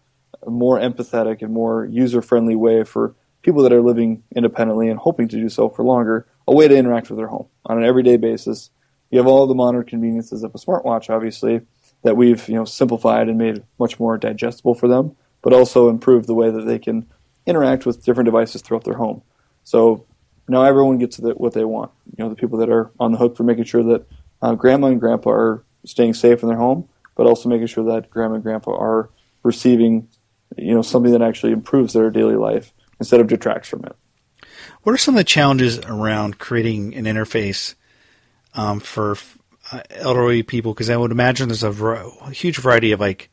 a 0.47 0.51
more 0.51 0.79
empathetic 0.79 1.43
and 1.43 1.53
more 1.53 1.87
user-friendly 1.87 2.57
way 2.57 2.85
for 2.85 3.15
people 3.43 3.63
that 3.63 3.73
are 3.73 3.83
living 3.83 4.23
independently 4.35 4.89
and 4.89 4.99
hoping 4.99 5.29
to 5.29 5.37
do 5.37 5.49
so 5.49 5.69
for 5.69 5.85
longer, 5.85 6.27
a 6.47 6.55
way 6.55 6.69
to 6.69 6.77
interact 6.77 7.11
with 7.11 7.19
their 7.19 7.27
home 7.27 7.47
on 7.67 7.79
an 7.79 7.85
everyday 7.85 8.17
basis. 8.17 8.71
You 9.11 9.19
have 9.19 9.27
all 9.27 9.47
the 9.47 9.55
modern 9.55 9.85
conveniences 9.85 10.43
of 10.43 10.55
a 10.55 10.59
smartwatch, 10.59 11.11
obviously, 11.11 11.61
that 12.03 12.17
we've 12.17 12.49
you 12.49 12.55
know 12.55 12.65
simplified 12.65 13.29
and 13.29 13.39
made 13.39 13.63
much 13.79 14.01
more 14.01 14.17
digestible 14.17 14.75
for 14.75 14.89
them, 14.89 15.15
but 15.43 15.53
also 15.53 15.89
improved 15.89 16.27
the 16.27 16.35
way 16.35 16.51
that 16.51 16.63
they 16.63 16.79
can 16.79 17.07
interact 17.47 17.85
with 17.85 18.05
different 18.05 18.27
devices 18.27 18.63
throughout 18.63 18.85
their 18.85 18.95
home. 18.95 19.23
So 19.65 20.07
now 20.49 20.63
everyone 20.63 20.99
gets 20.99 21.19
what 21.19 21.53
they 21.53 21.65
want. 21.65 21.91
You 22.17 22.25
know, 22.25 22.31
the 22.31 22.37
people 22.37 22.59
that 22.61 22.71
are 22.71 22.91
on 22.99 23.13
the 23.13 23.19
hook 23.19 23.37
for 23.37 23.43
making 23.43 23.65
sure 23.65 23.83
that 23.83 24.07
uh, 24.41 24.55
grandma 24.55 24.89
and 24.89 25.01
grandpa 25.01 25.31
are 25.31 25.65
staying 25.85 26.15
safe 26.15 26.43
in 26.43 26.49
their 26.49 26.59
home, 26.59 26.89
but 27.17 27.27
also 27.27 27.49
making 27.49 27.67
sure 27.67 27.85
that 27.85 28.11
grandma 28.11 28.37
and 28.37 28.43
grandpa 28.43 28.73
are 28.77 29.11
receiving, 29.43 30.09
you 30.57 30.75
know, 30.75 30.83
something 30.83 31.13
that 31.13 31.23
actually 31.23 31.53
improves 31.53 31.93
their 31.93 32.11
daily 32.11 32.37
life 32.37 32.73
instead 33.03 33.21
of 33.21 33.27
detracts 33.27 33.69
from 33.69 33.85
it. 33.85 33.97
What 34.83 34.93
are 34.93 34.99
some 34.99 35.15
of 35.15 35.19
the 35.19 35.25
challenges 35.25 35.79
around 35.81 36.39
creating 36.39 36.95
an 36.95 37.05
interface 37.05 37.75
um, 38.55 38.81
for 38.81 39.17
uh, 39.73 39.83
elderly 39.91 40.43
people? 40.43 40.73
Because 40.73 40.89
I 40.89 40.97
would 40.97 41.11
imagine 41.11 41.49
there's 41.49 41.65
a, 41.65 42.31
huge 42.31 42.59
variety 42.59 42.93
of 42.93 43.01
like 43.01 43.29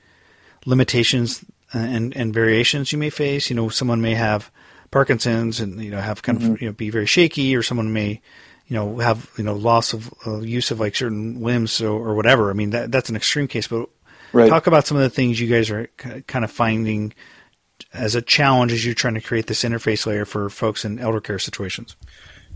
limitations 0.66 1.46
and 1.72 2.16
and 2.16 2.34
variations 2.34 2.92
you 2.92 2.98
may 2.98 3.10
face. 3.10 3.50
You 3.50 3.56
know, 3.56 3.70
someone 3.70 4.02
may 4.02 4.16
have 4.16 4.52
Parkinson's 4.92 5.60
and 5.60 5.82
you 5.84 5.92
know 5.92 6.02
have 6.02 6.22
kind 6.22 6.42
of 6.42 6.62
you 6.62 6.68
know 6.68 6.74
be 6.74 6.90
very 6.90 7.06
shaky, 7.06 7.56
or 7.56 7.64
someone 7.64 7.94
may 7.94 8.22
you 8.68 8.76
know 8.76 8.98
have 8.98 9.30
you 9.38 9.44
know 9.44 9.56
loss 9.56 9.94
of 9.94 10.14
uh, 10.26 10.40
use 10.40 10.72
of 10.72 10.80
like 10.80 10.96
certain 10.96 11.42
limbs 11.42 11.82
or, 11.82 12.10
or 12.10 12.16
whatever. 12.16 12.50
I 12.50 12.54
mean, 12.54 12.72
that 12.72 12.92
that's 12.92 13.10
an 13.10 13.16
extreme 13.16 13.48
case, 13.48 13.68
but 13.68 13.90
Right. 14.32 14.50
talk 14.50 14.68
about 14.68 14.86
some 14.86 14.98
of 14.98 15.04
the 15.04 15.10
things 15.10 15.40
you 15.40 15.48
guys 15.48 15.72
are 15.72 15.88
kind 15.98 16.46
of 16.46 16.52
finding 16.52 17.14
as 17.94 18.16
a 18.16 18.22
challenge 18.22 18.72
as 18.72 18.86
you're 18.86 18.96
trying 18.96 19.16
to 19.16 19.22
create 19.22 19.48
this 19.48 19.64
interface 19.64 20.06
layer 20.06 20.26
for 20.26 20.50
folks 20.50 20.86
in 20.86 21.00
elder 21.00 21.22
care 21.22 21.40
situations. 21.40 21.96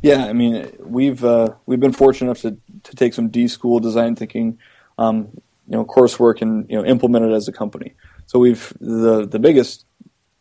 Yeah, 0.02 0.26
I 0.26 0.34
mean, 0.34 0.70
we've 0.80 1.24
uh, 1.24 1.54
we've 1.66 1.80
been 1.80 1.94
fortunate 1.94 2.28
enough 2.28 2.42
to, 2.42 2.58
to 2.90 2.96
take 2.96 3.14
some 3.14 3.30
D 3.30 3.48
school 3.48 3.80
design 3.80 4.16
thinking, 4.16 4.60
um, 4.98 5.30
you 5.68 5.78
know, 5.78 5.86
coursework 5.86 6.42
and 6.42 6.70
you 6.70 6.76
know 6.76 6.86
implement 6.86 7.26
it 7.26 7.32
as 7.32 7.48
a 7.48 7.54
company. 7.54 7.94
So 8.26 8.38
we've 8.38 8.74
the 8.82 9.26
the 9.26 9.40
biggest 9.40 9.86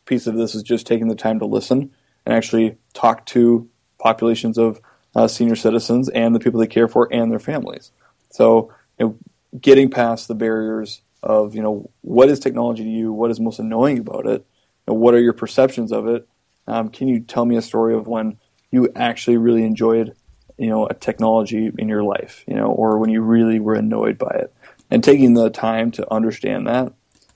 piece 0.04 0.26
of 0.26 0.34
this 0.34 0.54
is 0.54 0.64
just 0.64 0.86
taking 0.86 1.08
the 1.08 1.14
time 1.14 1.38
to 1.38 1.46
listen 1.46 1.92
and 2.26 2.34
actually 2.34 2.76
talk 2.92 3.24
to 3.26 3.68
populations 3.98 4.58
of 4.58 4.80
uh, 5.14 5.28
senior 5.28 5.54
citizens 5.54 6.08
and 6.08 6.34
the 6.34 6.40
people 6.40 6.58
they 6.58 6.66
care 6.66 6.88
for 6.88 7.08
and 7.12 7.30
their 7.30 7.38
families. 7.38 7.92
So 8.30 8.72
you 8.98 9.06
know, 9.06 9.18
getting 9.60 9.90
past 9.90 10.26
the 10.26 10.34
barriers 10.34 11.02
of 11.22 11.54
you 11.54 11.62
know 11.62 11.88
what 12.00 12.28
is 12.28 12.40
technology 12.40 12.82
to 12.82 12.90
you, 12.90 13.12
what 13.12 13.30
is 13.30 13.38
most 13.38 13.60
annoying 13.60 13.98
about 13.98 14.26
it, 14.26 14.44
know, 14.88 14.94
what 14.94 15.14
are 15.14 15.20
your 15.20 15.32
perceptions 15.32 15.92
of 15.92 16.06
it. 16.08 16.28
Um, 16.66 16.90
can 16.90 17.08
you 17.08 17.20
tell 17.20 17.44
me 17.44 17.56
a 17.56 17.62
story 17.62 17.94
of 17.94 18.06
when 18.06 18.38
you 18.70 18.90
actually 18.94 19.36
really 19.36 19.64
enjoyed 19.64 20.14
you 20.58 20.68
know 20.68 20.86
a 20.86 20.94
technology 20.94 21.70
in 21.78 21.88
your 21.88 22.04
life, 22.04 22.44
you 22.46 22.54
know, 22.54 22.66
or 22.66 22.98
when 22.98 23.10
you 23.10 23.20
really 23.20 23.58
were 23.58 23.74
annoyed 23.74 24.18
by 24.18 24.30
it, 24.30 24.54
and 24.90 25.02
taking 25.02 25.34
the 25.34 25.50
time 25.50 25.90
to 25.92 26.12
understand 26.12 26.66
that 26.66 26.92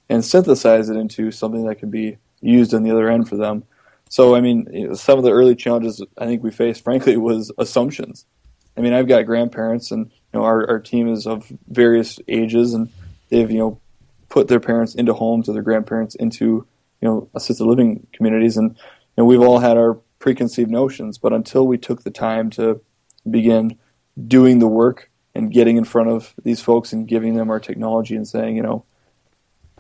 and 0.09 0.25
synthesize 0.25 0.89
it 0.89 0.97
into 0.97 1.31
something 1.31 1.67
that 1.67 1.77
can 1.77 1.91
be 1.91 2.19
used 2.41 2.75
on 2.75 2.83
the 2.83 2.91
other 2.91 3.11
end 3.11 3.29
for 3.29 3.37
them. 3.37 3.65
So, 4.09 4.37
I 4.37 4.41
mean, 4.41 4.95
some 4.95 5.19
of 5.19 5.25
the 5.25 5.33
early 5.33 5.57
challenges 5.57 6.01
I 6.17 6.27
think 6.27 6.43
we 6.43 6.51
faced, 6.51 6.85
frankly, 6.85 7.17
was 7.17 7.51
assumptions. 7.59 8.25
I 8.77 8.81
mean, 8.81 8.93
I've 8.93 9.09
got 9.09 9.27
grandparents, 9.27 9.91
and 9.91 10.07
you 10.07 10.41
know, 10.41 10.45
our, 10.45 10.69
our 10.69 10.79
team 10.79 11.09
is 11.09 11.27
of 11.27 11.51
various 11.69 12.21
ages, 12.29 12.75
and 12.75 12.91
they've 13.31 13.51
you 13.51 13.59
know 13.59 13.81
put 14.29 14.49
their 14.49 14.61
parents 14.61 14.95
into 14.95 15.15
homes 15.15 15.49
or 15.49 15.53
their 15.53 15.63
grandparents 15.63 16.15
into 16.15 16.67
you 17.01 17.09
know 17.09 17.29
assisted 17.35 17.65
living 17.65 18.07
communities, 18.13 18.57
and 18.57 18.71
you 18.71 19.23
know, 19.23 19.25
we've 19.25 19.41
all 19.41 19.59
had 19.59 19.77
our 19.77 19.95
preconceived 20.19 20.71
notions. 20.71 21.19
But 21.19 21.33
until 21.33 21.67
we 21.67 21.79
took 21.79 22.03
the 22.03 22.11
time 22.11 22.51
to 22.51 22.81
begin 23.29 23.79
doing 24.27 24.59
the 24.59 24.69
work 24.69 25.11
and 25.35 25.53
getting 25.53 25.77
in 25.77 25.85
front 25.85 26.11
of 26.11 26.35
these 26.43 26.61
folks 26.61 26.93
and 26.93 27.07
giving 27.07 27.35
them 27.35 27.51
our 27.51 27.61
technology 27.61 28.17
and 28.17 28.27
saying, 28.27 28.57
you 28.57 28.63
know, 28.63 28.85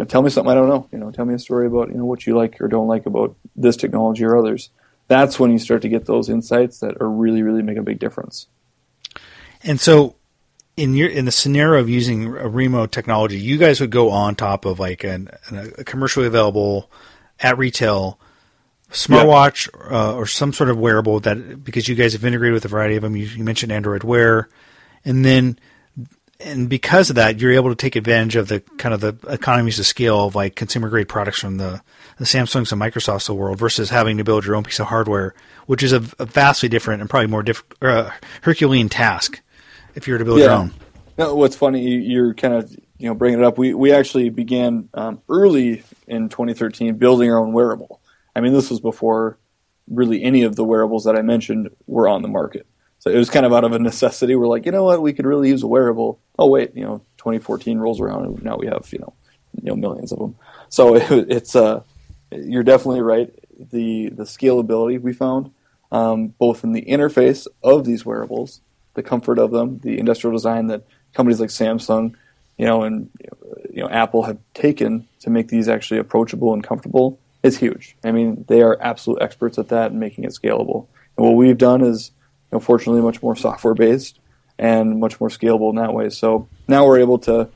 tell 0.04 0.22
me 0.22 0.30
something 0.30 0.50
I 0.50 0.54
don't 0.54 0.68
know. 0.68 0.88
You 0.92 0.98
know, 0.98 1.10
tell 1.10 1.24
me 1.24 1.34
a 1.34 1.38
story 1.38 1.66
about 1.66 1.88
you 1.88 1.96
know 1.96 2.04
what 2.04 2.26
you 2.26 2.36
like 2.36 2.60
or 2.60 2.68
don't 2.68 2.88
like 2.88 3.06
about 3.06 3.36
this 3.54 3.76
technology 3.76 4.24
or 4.24 4.36
others. 4.36 4.70
That's 5.08 5.38
when 5.38 5.52
you 5.52 5.58
start 5.58 5.82
to 5.82 5.88
get 5.88 6.06
those 6.06 6.28
insights 6.28 6.80
that 6.80 7.00
are 7.00 7.08
really, 7.08 7.42
really 7.42 7.62
make 7.62 7.78
a 7.78 7.82
big 7.82 8.00
difference. 8.00 8.48
And 9.62 9.80
so, 9.80 10.16
in 10.76 10.94
your 10.94 11.08
in 11.08 11.24
the 11.24 11.32
scenario 11.32 11.80
of 11.80 11.88
using 11.88 12.26
a 12.26 12.48
Reemo 12.48 12.90
technology, 12.90 13.38
you 13.38 13.56
guys 13.56 13.80
would 13.80 13.90
go 13.90 14.10
on 14.10 14.34
top 14.34 14.64
of 14.64 14.78
like 14.78 15.04
an, 15.04 15.30
an, 15.48 15.72
a 15.78 15.84
commercially 15.84 16.26
available 16.26 16.90
at 17.40 17.56
retail 17.58 18.18
smartwatch 18.90 19.68
yeah. 19.74 20.10
uh, 20.10 20.12
or 20.12 20.26
some 20.26 20.52
sort 20.52 20.70
of 20.70 20.78
wearable 20.78 21.20
that 21.20 21.64
because 21.64 21.88
you 21.88 21.94
guys 21.94 22.12
have 22.12 22.24
integrated 22.24 22.54
with 22.54 22.64
a 22.64 22.68
variety 22.68 22.96
of 22.96 23.02
them. 23.02 23.16
You, 23.16 23.26
you 23.26 23.44
mentioned 23.44 23.72
Android 23.72 24.04
Wear, 24.04 24.48
and 25.04 25.24
then 25.24 25.58
and 26.40 26.68
because 26.68 27.08
of 27.08 27.16
that, 27.16 27.40
you're 27.40 27.52
able 27.52 27.70
to 27.70 27.76
take 27.76 27.96
advantage 27.96 28.36
of 28.36 28.48
the 28.48 28.60
kind 28.76 28.94
of 28.94 29.00
the 29.00 29.16
economies 29.28 29.78
of 29.78 29.86
scale 29.86 30.26
of 30.26 30.34
like 30.34 30.54
consumer 30.54 30.90
grade 30.90 31.08
products 31.08 31.40
from 31.40 31.56
the, 31.56 31.80
the 32.18 32.26
Samsungs 32.26 32.72
and 32.72 32.80
Microsofts 32.80 33.22
of 33.22 33.26
the 33.28 33.34
world 33.34 33.58
versus 33.58 33.88
having 33.88 34.18
to 34.18 34.24
build 34.24 34.44
your 34.44 34.54
own 34.54 34.62
piece 34.62 34.78
of 34.78 34.88
hardware, 34.88 35.34
which 35.64 35.82
is 35.82 35.92
a, 35.92 36.04
a 36.18 36.26
vastly 36.26 36.68
different 36.68 37.00
and 37.00 37.08
probably 37.08 37.28
more 37.28 37.42
diff, 37.42 37.64
uh, 37.80 38.10
Herculean 38.42 38.90
task 38.90 39.40
if 39.96 40.06
you 40.06 40.14
were 40.14 40.18
to 40.18 40.24
build 40.24 40.38
yeah. 40.38 40.44
your 40.44 40.54
own. 40.54 40.74
No, 41.18 41.34
what's 41.34 41.56
funny, 41.56 41.82
you're 41.82 42.34
kind 42.34 42.54
of 42.54 42.70
you 42.98 43.08
know 43.08 43.14
bringing 43.14 43.40
it 43.40 43.44
up. 43.44 43.58
We 43.58 43.74
we 43.74 43.92
actually 43.92 44.28
began 44.28 44.88
um, 44.94 45.20
early 45.28 45.82
in 46.06 46.28
2013 46.28 46.96
building 46.96 47.30
our 47.30 47.38
own 47.38 47.52
wearable. 47.52 48.00
I 48.36 48.40
mean, 48.40 48.52
this 48.52 48.70
was 48.70 48.80
before 48.80 49.38
really 49.88 50.22
any 50.22 50.42
of 50.42 50.56
the 50.56 50.64
wearables 50.64 51.04
that 51.04 51.16
I 51.16 51.22
mentioned 51.22 51.70
were 51.86 52.08
on 52.08 52.22
the 52.22 52.28
market. 52.28 52.66
So 52.98 53.10
it 53.10 53.16
was 53.16 53.30
kind 53.30 53.46
of 53.46 53.52
out 53.52 53.64
of 53.64 53.72
a 53.72 53.78
necessity. 53.78 54.34
We're 54.34 54.48
like, 54.48 54.66
you 54.66 54.72
know 54.72 54.84
what, 54.84 55.00
we 55.00 55.12
could 55.12 55.26
really 55.26 55.48
use 55.48 55.62
a 55.62 55.66
wearable. 55.66 56.20
Oh 56.38 56.48
wait, 56.48 56.74
you 56.74 56.84
know, 56.84 56.98
2014 57.18 57.78
rolls 57.78 58.00
around 58.00 58.26
and 58.26 58.42
now 58.42 58.56
we 58.56 58.66
have 58.66 58.88
you 58.92 58.98
know, 58.98 59.14
you 59.62 59.70
know 59.70 59.76
millions 59.76 60.12
of 60.12 60.18
them. 60.18 60.36
So 60.68 60.96
it, 60.96 61.30
it's 61.30 61.56
uh, 61.56 61.82
you're 62.30 62.62
definitely 62.62 63.00
right. 63.00 63.32
The 63.58 64.10
the 64.10 64.24
scalability 64.24 65.00
we 65.00 65.14
found, 65.14 65.50
um, 65.90 66.28
both 66.28 66.62
in 66.62 66.72
the 66.72 66.82
interface 66.82 67.46
of 67.62 67.86
these 67.86 68.04
wearables, 68.04 68.60
the 68.96 69.02
comfort 69.02 69.38
of 69.38 69.52
them, 69.52 69.78
the 69.78 69.98
industrial 69.98 70.36
design 70.36 70.66
that 70.66 70.82
companies 71.14 71.40
like 71.40 71.50
Samsung, 71.50 72.14
you 72.58 72.66
know, 72.66 72.82
and 72.82 73.08
you 73.72 73.82
know 73.82 73.88
Apple 73.88 74.24
have 74.24 74.38
taken 74.54 75.06
to 75.20 75.30
make 75.30 75.48
these 75.48 75.68
actually 75.68 76.00
approachable 76.00 76.52
and 76.52 76.64
comfortable 76.64 77.20
is 77.44 77.56
huge. 77.56 77.96
I 78.04 78.10
mean, 78.10 78.44
they 78.48 78.62
are 78.62 78.76
absolute 78.80 79.22
experts 79.22 79.58
at 79.58 79.68
that 79.68 79.92
and 79.92 80.00
making 80.00 80.24
it 80.24 80.30
scalable. 80.32 80.88
And 81.16 81.24
what 81.24 81.36
we've 81.36 81.56
done 81.56 81.82
is 81.82 82.10
know, 82.56 82.60
fortunately 82.60 83.02
much 83.02 83.22
more 83.22 83.36
software 83.36 83.74
based 83.74 84.18
and 84.58 84.98
much 84.98 85.20
more 85.20 85.28
scalable 85.28 85.70
in 85.70 85.76
that 85.76 85.94
way. 85.94 86.10
So 86.10 86.48
now 86.66 86.86
we're 86.86 87.00
able 87.00 87.18
to 87.20 87.48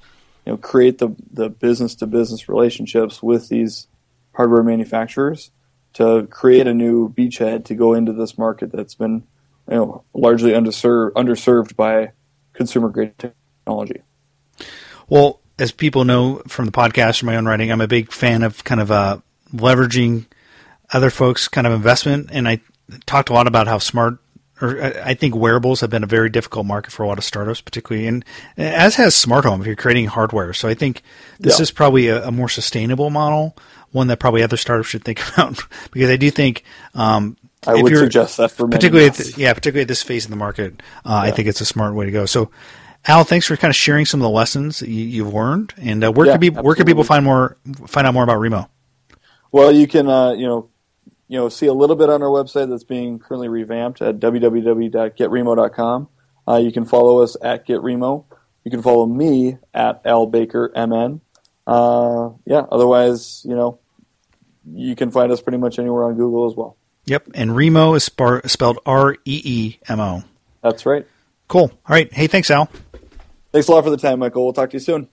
you 0.46 0.53
know 0.53 0.57
create 0.57 0.98
the 0.98 1.14
the 1.33 1.48
business 1.48 1.94
to 1.96 2.07
business 2.07 2.48
relationships 2.48 3.22
with 3.22 3.48
these 3.48 3.88
hardware 4.33 4.62
manufacturers 4.62 5.50
to 5.94 6.26
create 6.31 6.66
a 6.66 6.74
new 6.74 7.12
beachhead 7.12 7.64
to 7.64 7.74
go 7.74 7.94
into 7.94 8.12
this 8.12 8.38
market 8.38 8.70
that's 8.70 8.94
been 8.94 9.24
you 9.70 9.76
know 9.76 10.04
largely 10.14 10.52
underserved 10.52 11.12
underserved 11.12 11.76
by 11.76 12.12
consumer 12.52 12.88
grade 12.88 13.14
technology. 13.18 14.02
Well, 15.09 15.40
as 15.59 15.72
people 15.72 16.04
know 16.04 16.42
from 16.46 16.66
the 16.66 16.72
podcast 16.72 17.22
or 17.22 17.26
my 17.26 17.37
own 17.37 17.46
writing, 17.46 17.70
I'm 17.70 17.80
a 17.80 17.88
big 17.88 18.12
fan 18.12 18.42
of 18.42 18.64
kind 18.64 18.80
of 18.80 18.90
uh, 18.90 19.18
leveraging 19.54 20.26
other 20.92 21.11
folks' 21.11 21.48
kind 21.48 21.66
of 21.66 21.72
investment, 21.72 22.30
and 22.33 22.48
I 22.48 22.61
talked 23.06 23.28
a 23.28 23.33
lot 23.33 23.46
about 23.46 23.68
how 23.68 23.78
smart 23.78 24.18
or 24.61 24.83
I 24.83 25.14
think 25.14 25.35
wearables 25.35 25.80
have 25.80 25.90
been 25.90 26.04
a 26.04 26.09
very 26.09 26.28
difficult 26.28 26.66
market 26.66 26.92
for 26.92 27.02
a 27.02 27.09
lot 27.09 27.18
of 27.18 27.24
startups, 27.24 27.61
particularly, 27.61 28.06
and 28.06 28.24
as 28.56 28.96
has 28.96 29.14
smart 29.14 29.44
home 29.44 29.61
if 29.61 29.66
you're 29.66 29.76
creating 29.76 30.06
hardware. 30.06 30.52
So 30.52 30.68
I 30.68 30.74
think 30.74 31.02
this 31.38 31.59
yeah. 31.59 31.62
is 31.62 31.70
probably 31.70 32.09
a, 32.09 32.26
a, 32.26 32.30
more 32.30 32.48
sustainable 32.48 33.09
model, 33.11 33.56
one 33.92 34.09
that 34.09 34.18
probably 34.18 34.42
other 34.42 34.59
startups 34.59 34.88
should 34.90 35.04
think 35.04 35.26
about, 35.33 35.62
because 35.92 36.11
I 36.11 36.16
do 36.16 36.30
think. 36.30 36.64
Um, 36.94 37.37
I 37.66 37.83
would 37.83 37.94
suggest 37.94 38.38
that 38.38 38.51
for 38.51 38.66
particularly, 38.66 39.09
at 39.09 39.14
the, 39.14 39.35
yeah, 39.37 39.53
particularly 39.53 39.83
at 39.83 39.88
this 39.88 40.03
phase 40.03 40.25
in 40.25 40.31
the 40.31 40.37
market, 40.37 40.83
uh, 41.05 41.20
yeah. 41.25 41.29
I 41.29 41.31
think 41.31 41.49
it's 41.49 41.61
a 41.61 41.66
smart 41.66 41.94
way 41.94 42.07
to 42.07 42.11
go. 42.11 42.25
So, 42.25 42.51
Al, 43.07 43.25
thanks 43.25 43.46
for 43.46 43.57
kind 43.57 43.70
of 43.70 43.77
sharing 43.77 44.07
some 44.07 44.20
of 44.20 44.23
the 44.23 44.31
lessons 44.31 44.81
that 44.81 44.88
you, 44.88 45.25
have 45.25 45.35
learned, 45.35 45.75
and 45.77 46.03
uh, 46.03 46.11
where 46.11 46.27
yeah, 46.27 46.33
can 46.35 46.40
people 46.40 46.62
where 46.62 46.75
can 46.75 46.87
people 46.87 47.05
find 47.05 47.25
more 47.25 47.59
find 47.87 48.07
out 48.07 48.14
more 48.14 48.25
about 48.25 48.38
Reemo? 48.38 48.68
Well, 49.53 49.73
you 49.73 49.87
can 49.87 50.09
uh, 50.09 50.33
you 50.33 50.46
know 50.46 50.70
you 51.29 51.38
know 51.38 51.51
see 51.51 51.66
a 51.66 51.73
little 51.75 51.96
bit 51.96 52.09
on 52.09 52.23
our 52.23 52.29
website 52.29 52.70
that's 52.70 52.85
being 52.85 53.18
currently 53.18 53.49
revamped 53.49 54.01
at 54.01 54.18
www.getreemo.com. 54.20 56.09
Uh, 56.49 56.57
you 56.57 56.73
can 56.73 56.87
follow 56.87 57.20
us 57.20 57.37
at 57.42 57.66
GetReemo. 57.66 58.25
You 58.64 58.70
can 58.70 58.83
follow 58.83 59.07
me 59.07 59.59
at 59.75 60.01
Al 60.07 60.27
Baker 60.27 60.73
MN. 60.75 61.20
Uh, 61.66 62.31
yeah, 62.46 62.62
otherwise, 62.73 63.44
you 63.44 63.55
know, 63.55 63.79
you 64.73 64.96
can 64.96 65.11
find 65.11 65.31
us 65.31 65.40
pretty 65.40 65.59
much 65.59 65.79
anywhere 65.79 66.05
on 66.05 66.14
Google 66.16 66.51
as 66.51 66.57
well. 66.57 66.77
Yep, 67.06 67.28
and 67.34 67.50
Reemo 67.50 67.96
is 67.96 68.04
spar- 68.04 68.46
spelled 68.46 68.78
R 68.86 69.14
E 69.24 69.42
E 69.44 69.78
M 69.88 70.00
O. 70.00 70.22
That's 70.62 70.84
right. 70.86 71.06
Cool. 71.48 71.62
All 71.72 71.78
right. 71.88 72.12
Hey, 72.12 72.26
thanks, 72.26 72.50
Al. 72.50 72.68
Thanks 73.52 73.68
a 73.68 73.72
lot 73.72 73.82
for 73.82 73.90
the 73.90 73.96
time, 73.96 74.20
Michael. 74.20 74.44
We'll 74.44 74.52
talk 74.52 74.70
to 74.70 74.74
you 74.76 74.80
soon. 74.80 75.08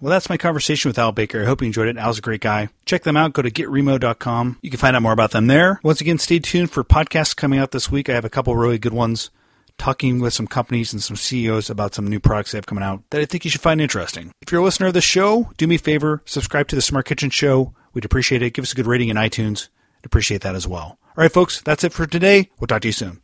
Well, 0.00 0.10
that's 0.10 0.30
my 0.30 0.36
conversation 0.36 0.88
with 0.88 0.98
Al 0.98 1.12
Baker. 1.12 1.42
I 1.42 1.46
hope 1.46 1.60
you 1.60 1.66
enjoyed 1.66 1.88
it. 1.88 1.98
Al's 1.98 2.18
a 2.18 2.22
great 2.22 2.40
guy. 2.40 2.68
Check 2.86 3.02
them 3.02 3.16
out. 3.18 3.34
Go 3.34 3.42
to 3.42 3.50
getreemo.com. 3.50 4.58
You 4.62 4.70
can 4.70 4.78
find 4.78 4.96
out 4.96 5.02
more 5.02 5.12
about 5.12 5.32
them 5.32 5.46
there. 5.46 5.78
Once 5.82 6.00
again, 6.00 6.18
stay 6.18 6.38
tuned 6.38 6.70
for 6.70 6.82
podcasts 6.82 7.36
coming 7.36 7.58
out 7.58 7.70
this 7.70 7.90
week. 7.90 8.08
I 8.08 8.14
have 8.14 8.24
a 8.24 8.30
couple 8.30 8.56
really 8.56 8.78
good 8.78 8.94
ones 8.94 9.30
talking 9.76 10.18
with 10.20 10.32
some 10.34 10.46
companies 10.46 10.92
and 10.92 11.02
some 11.02 11.16
CEOs 11.16 11.70
about 11.70 11.94
some 11.94 12.06
new 12.06 12.20
products 12.20 12.52
they 12.52 12.58
have 12.58 12.66
coming 12.66 12.84
out 12.84 13.02
that 13.10 13.20
I 13.20 13.24
think 13.24 13.44
you 13.44 13.50
should 13.50 13.62
find 13.62 13.80
interesting. 13.80 14.32
If 14.42 14.52
you're 14.52 14.60
a 14.60 14.64
listener 14.64 14.88
of 14.88 14.94
the 14.94 15.00
show, 15.00 15.50
do 15.56 15.66
me 15.66 15.76
a 15.76 15.78
favor, 15.78 16.22
subscribe 16.26 16.68
to 16.68 16.76
the 16.76 16.82
Smart 16.82 17.06
Kitchen 17.06 17.30
Show. 17.30 17.74
We'd 17.94 18.04
appreciate 18.04 18.42
it. 18.42 18.52
Give 18.52 18.62
us 18.62 18.72
a 18.72 18.76
good 18.76 18.86
rating 18.86 19.08
in 19.08 19.16
iTunes. 19.16 19.68
I'd 20.00 20.06
appreciate 20.06 20.40
that 20.42 20.54
as 20.54 20.66
well. 20.66 20.98
All 21.02 21.24
right, 21.24 21.32
folks, 21.32 21.60
that's 21.60 21.84
it 21.84 21.92
for 21.92 22.06
today. 22.06 22.50
We'll 22.58 22.68
talk 22.68 22.82
to 22.82 22.88
you 22.88 22.92
soon. 22.92 23.20